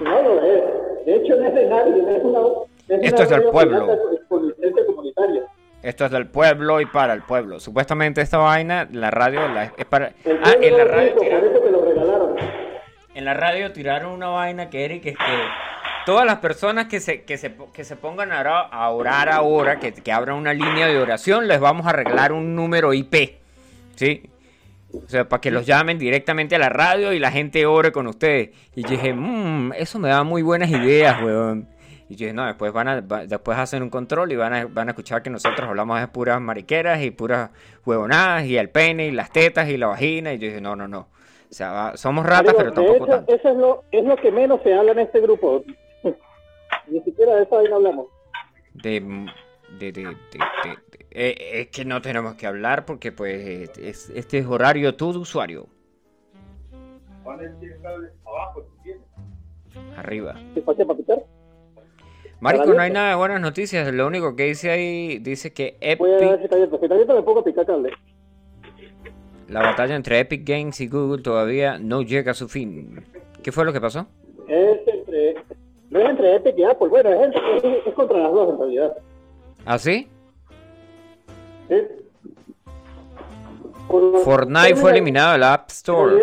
[0.00, 0.83] No lo es.
[1.06, 2.40] De hecho, no es de nadie, no es una.
[2.88, 3.88] Es Esto una es del pueblo.
[4.86, 5.42] comunitaria.
[5.82, 7.60] Esto es del pueblo y para el pueblo.
[7.60, 10.12] Supuestamente esta vaina, la radio la- es para...
[10.24, 12.36] El Ah, en la radio rico, por eso te lo regalaron.
[13.14, 15.24] en la radio tiraron una vaina que era y que es que
[16.06, 19.78] todas las personas que se, que se, que se pongan a orar, a orar ahora,
[19.78, 23.14] que, que abran una línea de oración, les vamos a arreglar un número IP.
[23.96, 24.22] ¿Sí?
[25.04, 28.06] O sea, para que los llamen directamente a la radio y la gente ore con
[28.06, 28.50] ustedes.
[28.74, 31.68] Y yo dije, mmm, eso me da muy buenas ideas, weón.
[32.08, 34.66] Y yo dije, no, después van a, va- después hacen un control y van a,
[34.66, 37.50] van a escuchar que nosotros hablamos de puras mariqueras y puras
[37.86, 40.32] huevonadas y el pene y las tetas y la vagina.
[40.34, 41.00] Y yo dije, no, no, no.
[41.50, 43.34] O sea, va- somos ratas, Amigo, pero tampoco hecho, tanto.
[43.34, 45.64] Eso es lo, es lo que menos se habla en este grupo.
[46.88, 48.06] Ni siquiera de eso ahí no hablamos.
[48.74, 49.00] De,
[49.78, 54.38] de- de- de- eh, es que no tenemos que hablar porque pues eh, es- este
[54.38, 55.66] es horario todo usuario.
[59.96, 60.34] Arriba.
[60.54, 61.18] ¿Te falta para picar?
[62.40, 63.92] Marico, no hay nada de buenas noticias.
[63.94, 66.78] Lo único que dice ahí dice que Voy a ver Epic, si está abierto.
[66.78, 67.90] Si está abierto, me pongo a picar cable.
[69.48, 73.02] la batalla entre Epic Games y Google todavía no llega a su fin.
[73.42, 74.06] ¿Qué fue lo que pasó?
[74.48, 75.36] Es entre.
[75.90, 76.88] No es entre Epic y Apple.
[76.88, 78.92] Bueno, es, entre- es, es contra las dos en realidad.
[79.64, 80.08] ¿Ah, sí?
[84.24, 86.16] Fortnite fue eliminado del App Store.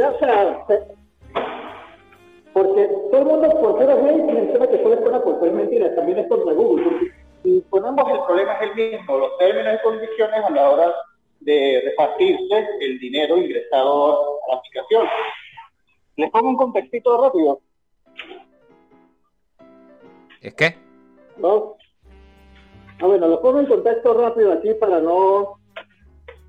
[2.53, 5.95] porque todo el mundo por ser menciona que solo es con Apple, pero es mentira,
[5.95, 7.11] también es contra Google.
[7.43, 10.95] Y ponemos el problema es el mismo, los términos y condiciones a la hora
[11.39, 15.07] de repartirse el dinero ingresado a la aplicación.
[16.17, 17.61] Les pongo un contextito rápido.
[20.41, 20.75] ¿Es qué?
[21.37, 21.77] ¿no?
[23.01, 25.57] Ah, bueno, lo pongo en contexto rápido aquí para no...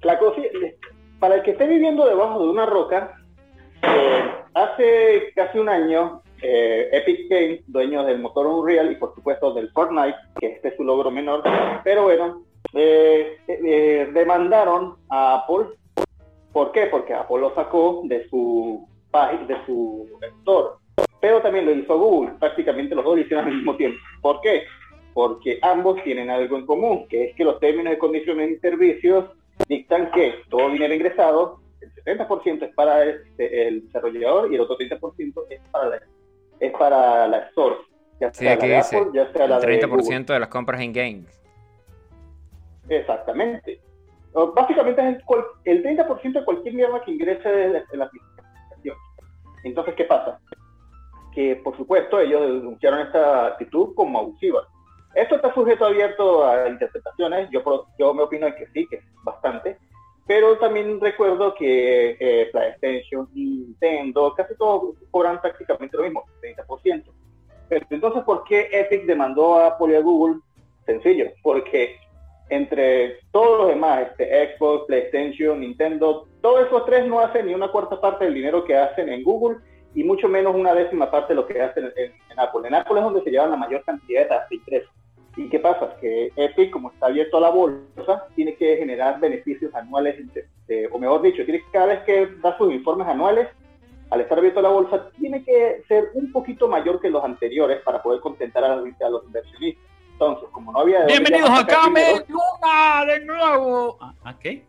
[0.02, 0.42] La cosa,
[1.18, 3.16] para el que esté viviendo debajo de una roca,
[3.82, 4.22] eh,
[4.52, 9.70] hace casi un año, eh, Epic Games, dueños del motor Unreal y por supuesto del
[9.70, 11.42] Fortnite, que este es su logro menor,
[11.84, 12.42] pero bueno,
[12.74, 15.66] eh, eh, eh, demandaron a Apple.
[16.52, 16.86] ¿Por qué?
[16.86, 20.08] Porque Apple lo sacó de su página, de su
[20.40, 20.70] store.
[21.20, 22.32] pero también lo hizo Google.
[22.38, 23.98] Prácticamente los dos lo hicieron al mismo tiempo.
[24.20, 24.64] ¿Por qué?
[25.14, 29.26] Porque ambos tienen algo en común, que es que los términos de condiciones y servicios
[29.68, 34.76] dictan que todo dinero ingresado, el 70% es para este, el desarrollador y el otro
[34.78, 36.00] 30% es para la,
[36.60, 37.82] es para la source.
[38.20, 40.02] Ya Sí, sea aquí la dice Apple, ya sea la el Google.
[40.02, 41.38] 30% de las compras en games.
[42.88, 43.80] Exactamente.
[44.54, 48.96] Básicamente es el, cual- el 30% de cualquier mierda que ingrese la, de la aplicación.
[49.64, 50.40] Entonces, ¿qué pasa?
[51.34, 54.66] Que, por supuesto, ellos denunciaron esta actitud como abusiva.
[55.14, 57.50] Esto está sujeto abierto a interpretaciones.
[57.50, 57.62] Yo,
[57.98, 59.78] yo me opino que sí, que es bastante.
[60.26, 67.04] Pero también recuerdo que eh, PlayStation, Nintendo, casi todos cobran prácticamente lo mismo, 30%.
[67.68, 70.40] Pero entonces, ¿por qué Epic demandó a Apple y a Google?
[70.86, 71.96] Sencillo, porque
[72.48, 77.68] entre todos los demás, este, Xbox, PlayStation, Nintendo, todos esos tres no hacen ni una
[77.68, 79.58] cuarta parte del dinero que hacen en Google
[79.94, 82.66] y mucho menos una décima parte de lo que hacen en, en Apple.
[82.66, 84.92] En Apple es donde se llevan la mayor cantidad de ingresos.
[85.36, 85.96] ¿Y qué pasa?
[86.00, 90.88] Que Epic, como está abierto a la bolsa, tiene que generar beneficios anuales, de- de-
[90.92, 93.48] o mejor dicho, tiene que cada vez que da sus informes anuales,
[94.10, 97.80] al estar abierto a la bolsa, tiene que ser un poquito mayor que los anteriores
[97.82, 99.82] para poder contentar a los, a los inversionistas.
[100.12, 101.00] Entonces, como no había...
[101.00, 103.98] de Bienvenidos a Kame Luna de nuevo.
[104.22, 104.64] ¿A, qué?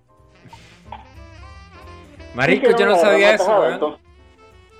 [2.34, 4.00] Marico, yo no sabía eso,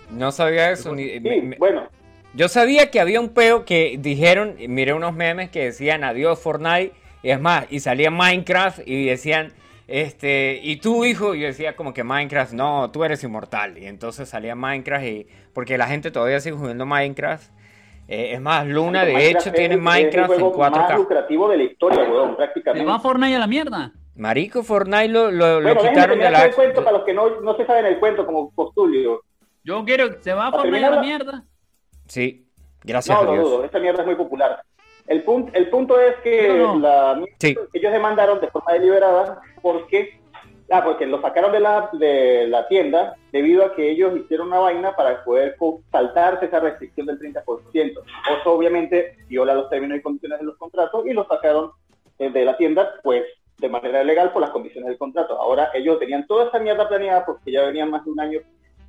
[0.10, 0.96] No sabía eso.
[0.96, 1.88] ni- me- sí, me- bueno,
[2.36, 6.94] Yo sabía que había un peo que dijeron, miré unos memes que decían adiós Fortnite,
[7.22, 9.54] y es más, y salía Minecraft y decían,
[9.88, 13.86] este, y tú hijo, y yo decía como que Minecraft, no, tú eres inmortal, y
[13.86, 17.52] entonces salía Minecraft, y porque la gente todavía sigue jugando Minecraft,
[18.10, 20.58] Eh, es más, Luna de Minecraft hecho es tiene el- es el Minecraft en juego
[20.60, 20.98] más 4K.
[20.98, 22.86] lucrativo de la historia, weón, ¿Se prácticamente.
[22.86, 23.92] va Fortnite a la mierda?
[24.18, 26.46] Marico, Fortnite lo, lo, lo Bueno, déjenme quitaron de la...
[26.46, 29.22] el cuento para los que no, no se saben el cuento como postulio.
[29.64, 31.44] Yo quiero, ¿se va Fortnite a la mierda?
[32.08, 32.46] Sí,
[32.84, 33.50] gracias No, a no Dios.
[33.50, 34.62] dudo, esta mierda es muy popular.
[35.08, 36.80] El punto, el punto es que No, no.
[36.80, 37.56] la- Sí.
[37.74, 40.20] ellos demandaron de forma deliberada porque,
[40.72, 44.60] ah, porque lo sacaron de la, de la tienda debido a que ellos hicieron una
[44.60, 45.58] vaina para poder
[45.92, 48.02] saltarse esa restricción del 30%.
[48.40, 51.72] Eso obviamente viola los términos y condiciones de los contratos y lo sacaron
[52.20, 53.24] eh, de la tienda pues
[53.58, 55.38] de manera legal por las condiciones del contrato.
[55.40, 58.40] Ahora ellos tenían toda esa mierda planeada porque ya venían más de un año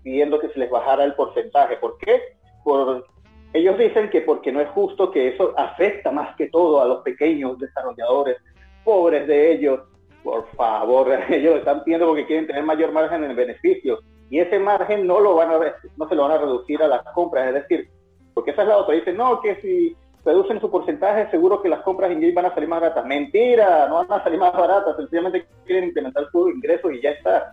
[0.02, 1.76] pidiendo que se les bajara el porcentaje.
[1.76, 2.20] ¿Por qué?
[2.64, 3.06] Por,
[3.52, 7.02] ellos dicen que porque no es justo que eso afecta más que todo a los
[7.02, 8.38] pequeños desarrolladores,
[8.82, 9.80] pobres de ellos.
[10.24, 14.00] Por favor, ellos están pidiendo porque quieren tener mayor margen en beneficios
[14.30, 15.58] y ese margen no lo van a
[15.96, 17.88] no se lo van a reducir a las compras, es decir,
[18.32, 21.82] porque esa es la otra, dicen, no, que si reducen su porcentaje, seguro que las
[21.82, 23.04] compras en van a salir más baratas.
[23.04, 27.52] Mentira, no van a salir más baratas, sencillamente quieren incrementar sus ingresos y ya está.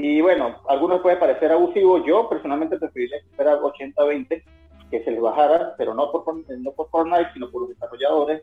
[0.00, 4.44] Y bueno, a algunos puede parecer abusivo, yo personalmente preferiría que fuera 80-20,
[4.92, 8.42] que se les bajara, pero no por, no por Fortnite, sino por los desarrolladores.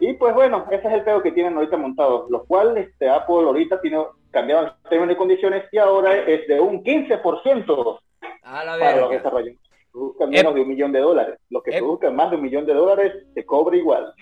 [0.00, 3.36] Y pues bueno, ese es el pedo que tienen ahorita montados, lo cual este, Apple
[3.36, 8.00] ahorita tiene cambiado el términos y condiciones y ahora es de un 15%
[8.42, 9.58] A la para los desarrolladores.
[9.92, 10.56] Produzcan menos Ep.
[10.56, 11.38] de un millón de dólares.
[11.50, 11.78] Los que Ep.
[11.78, 14.12] produzcan más de un millón de dólares se cobra igual.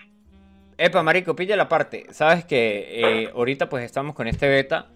[0.77, 2.05] Epa, marico, pilla la parte.
[2.11, 4.91] Sabes que eh, ahorita pues estamos con este beta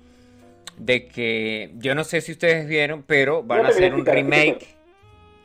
[0.78, 4.22] de que yo no sé si ustedes vieron, pero van a hacer un explicar, ¿qué
[4.22, 4.66] remake.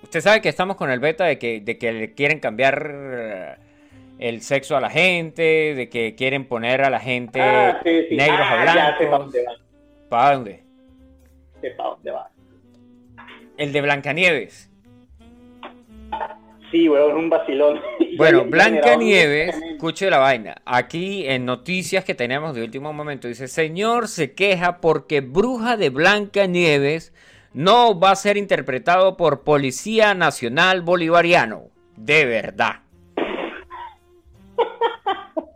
[0.04, 3.56] Usted sabe que estamos con el beta de que, de que le quieren cambiar eh,
[4.20, 8.16] el sexo a la gente, de que quieren poner a la gente Ah, sí, sí.
[8.16, 9.20] negros Ah, a ya para blancos.
[9.20, 9.52] dónde va.
[10.10, 10.64] ¿Para dónde?
[11.62, 12.30] Sé pa' dónde va.
[13.58, 14.70] El de Blancanieves.
[16.72, 17.80] Sí, weón, un vacilón.
[18.18, 20.56] Bueno, Blanca Nieves, escuche la vaina.
[20.66, 25.92] Aquí en noticias que tenemos de último momento dice, señor se queja porque Bruja de
[25.92, 27.14] Blanca Nieves
[27.54, 31.66] no va a ser interpretado por Policía Nacional Bolivariano.
[31.96, 32.78] De verdad.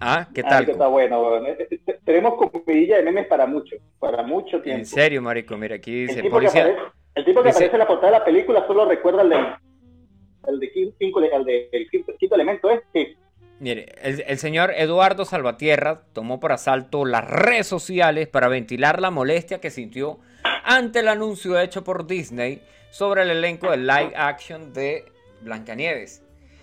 [0.00, 0.64] Ah, ¿qué Ah, tal?
[0.66, 1.46] que está bueno.
[1.46, 4.80] Eh, eh, Tenemos comidilla de memes para mucho, para mucho tiempo.
[4.80, 6.62] En serio, marico, mira, aquí dice Policía...
[6.64, 6.82] aparece,
[7.14, 9.36] el tipo que dice- aparece en la portada de la película solo recuerda al de,
[10.48, 12.82] el de quin- cinco, el de el quinto, quinto elemento, ¿eh?
[12.92, 13.16] Sí.
[13.60, 19.10] Mire, el, el señor Eduardo Salvatierra tomó por asalto las redes sociales para ventilar la
[19.10, 20.18] molestia que sintió
[20.64, 25.04] ante el anuncio hecho por Disney sobre el elenco de live action de
[25.40, 26.22] Blancanieves.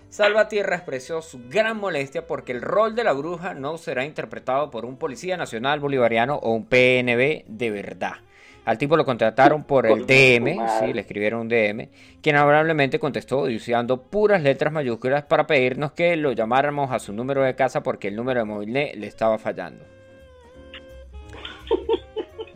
[0.10, 4.84] Salvatierra expresó su gran molestia porque el rol de la bruja no será interpretado por
[4.84, 8.16] un policía nacional bolivariano o un PNB de verdad.
[8.64, 11.90] Al tipo lo contrataron por el DM, sí, le escribieron un DM,
[12.22, 17.42] quien amablemente contestó usando puras letras mayúsculas para pedirnos que lo llamáramos a su número
[17.44, 19.84] de casa porque el número de móvil le estaba fallando.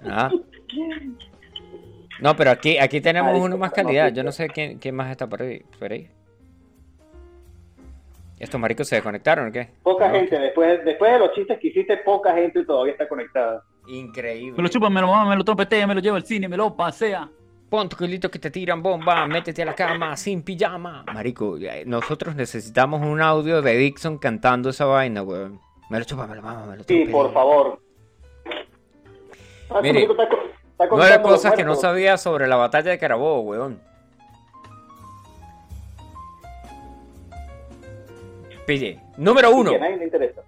[0.08, 0.30] Ah,
[2.22, 4.14] No, pero aquí, aquí tenemos uno más calidad.
[4.14, 5.64] Yo no sé quién, quién más está por ahí.
[5.80, 6.08] Por ahí.
[8.40, 9.70] ¿Estos maricos se desconectaron o qué?
[9.82, 13.64] Poca gente, después, después de los chistes que hiciste, poca gente todavía está conectada.
[13.88, 14.58] Increíble.
[14.58, 16.58] Me lo chupa, me lo mama, me lo tropetea, me lo lleva al cine, me
[16.58, 17.30] lo pasea.
[17.70, 21.04] Pon tu culito que te tiran bomba, métete a la cama sin pijama.
[21.14, 25.60] Marico, eh, nosotros necesitamos un audio de Dixon cantando esa vaina, weón.
[25.90, 27.12] Me lo chupa, me lo mama, me lo Sí, tropea.
[27.12, 27.80] por favor.
[29.70, 30.08] Ah, Mire,
[30.92, 33.80] Nueve cosas que no sabía sobre la batalla de Carabobo, weón.
[38.66, 39.00] Pille.
[39.18, 39.70] Número uno.
[39.72, 40.42] Que a nadie le interesa.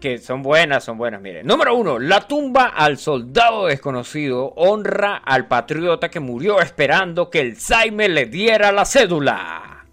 [0.00, 1.42] Que son buenas, son buenas, mire.
[1.42, 7.56] Número uno, la tumba al soldado desconocido honra al patriota que murió esperando que el
[7.56, 9.84] Saime le diera la cédula.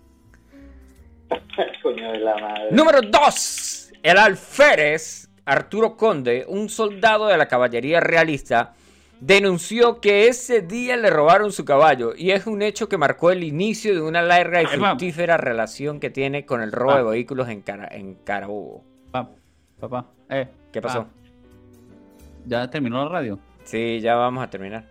[1.81, 2.67] Coño de la madre.
[2.71, 8.73] Número dos, el alférez Arturo Conde, un soldado de la caballería realista,
[9.19, 13.43] denunció que ese día le robaron su caballo y es un hecho que marcó el
[13.43, 16.97] inicio de una larga y fructífera relación que tiene con el robo Ah.
[16.97, 18.83] de vehículos en, Cara- en Carabobo.
[19.79, 20.47] Pa- papá, eh.
[20.71, 21.03] ¿Qué pasó?
[21.03, 21.09] pa,
[22.45, 23.39] ¿Ya terminó la radio?
[23.63, 24.85] Sí, ya vamos a terminar.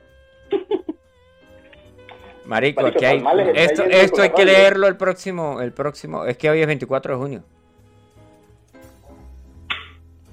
[2.47, 3.18] Marico, Marico, aquí hay.
[3.18, 6.24] Está Esto, esto hay que leerlo el próximo, el próximo.
[6.24, 7.45] Es que hoy es 24 de junio.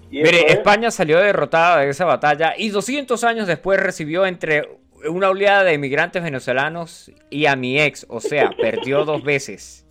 [0.10, 4.78] Mire, es- España salió derrotada de esa batalla y 200 años después recibió entre
[5.10, 9.86] una oleada de inmigrantes venezolanos y a mi ex, o sea, perdió dos veces.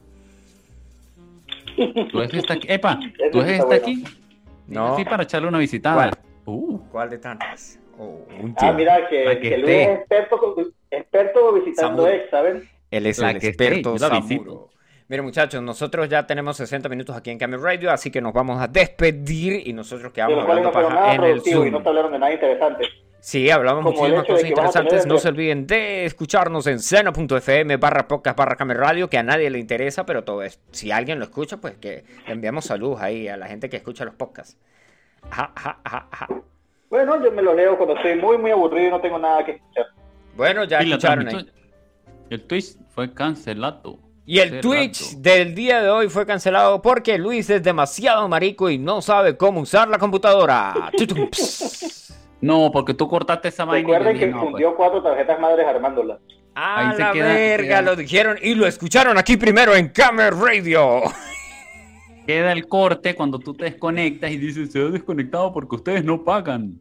[1.76, 2.66] ¿Tú ves esta aquí?
[2.70, 3.00] Epa,
[3.32, 4.04] ¿tú ves está aquí?
[4.70, 4.96] No.
[4.96, 6.10] Sí, para echarle una visitada.
[6.10, 6.18] ¿Cuál?
[6.46, 7.78] Uh, ¿Cuál de tantas?
[7.98, 12.14] Oh, un Ah, mira, que, que que Luis es experto, con- experto visitando Samuro.
[12.22, 12.68] ex, ¿saben?
[12.90, 14.68] Él es La el experto Samuro.
[15.08, 18.60] Mire muchachos, nosotros ya tenemos 60 minutos aquí en Camel Radio, así que nos vamos
[18.60, 21.72] a despedir y nosotros quedamos hablando no paja nada en el productivos y Zoom.
[21.72, 22.84] no te hablaron de nada interesante.
[23.20, 25.02] Sí, hablamos Como muchísimas cosas interesantes.
[25.02, 29.50] tener- No se olviden de escucharnos en seno.fm barra podcast barra Radio, que a nadie
[29.50, 33.28] le interesa, pero todo es, si alguien lo escucha, pues que le enviamos saludos ahí
[33.28, 34.56] a la gente que escucha los podcasts.
[35.30, 36.28] Ajá, ajá, ajá, ajá.
[36.88, 39.52] Bueno, yo me lo leo cuando estoy muy, muy aburrido y no tengo nada que
[39.52, 39.86] escuchar.
[40.36, 41.50] Bueno, ya y escucharon ahí.
[42.30, 43.98] El Twitch fue cancelado.
[44.24, 48.78] Y el Twitch del día de hoy fue cancelado porque Luis es demasiado marico y
[48.78, 50.90] no sabe cómo usar la computadora.
[52.40, 53.86] No, porque tú cortaste esa vaina.
[53.88, 54.50] Recuerden que no, pues.
[54.50, 56.18] fundió cuatro tarjetas madres armándolas.
[56.54, 59.88] A Ahí se la queda- verga, queda- lo dijeron y lo escucharon aquí primero en
[59.88, 61.02] Camera Radio.
[62.26, 66.22] Queda el corte cuando tú te desconectas y dices, se ha desconectado porque ustedes no
[66.24, 66.78] pagan.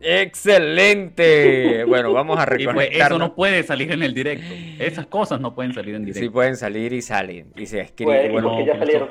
[0.00, 1.84] Excelente.
[1.92, 3.06] Bueno, vamos a Y pues reconectarnos.
[3.06, 4.54] eso no puede salir en el directo.
[4.78, 6.32] Esas cosas no pueden salir en Sí directo.
[6.32, 8.30] pueden salir y salen y se escriben.
[8.30, 9.10] Pues, bueno, ya salieron.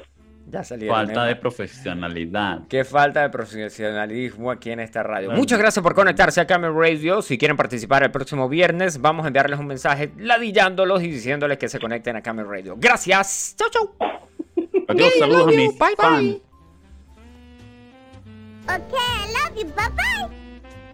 [0.52, 0.96] Ya salieron.
[0.96, 1.30] Falta ¿eh?
[1.30, 2.68] de profesionalidad.
[2.68, 5.28] Qué falta de profesionalismo aquí en esta radio.
[5.28, 5.40] Claro.
[5.40, 7.22] Muchas gracias por conectarse a Camel Radio.
[7.22, 11.70] Si quieren participar el próximo viernes, vamos a enviarles un mensaje ladillándolos y diciéndoles que
[11.70, 12.76] se conecten a Camel Radio.
[12.78, 13.56] Gracias.
[13.58, 13.96] Chau, chau.
[14.88, 15.96] Adiós, saludos a mis Bye, bye.
[15.98, 16.36] fans.
[18.64, 19.66] Okay, I love you.
[19.76, 20.41] Bye bye.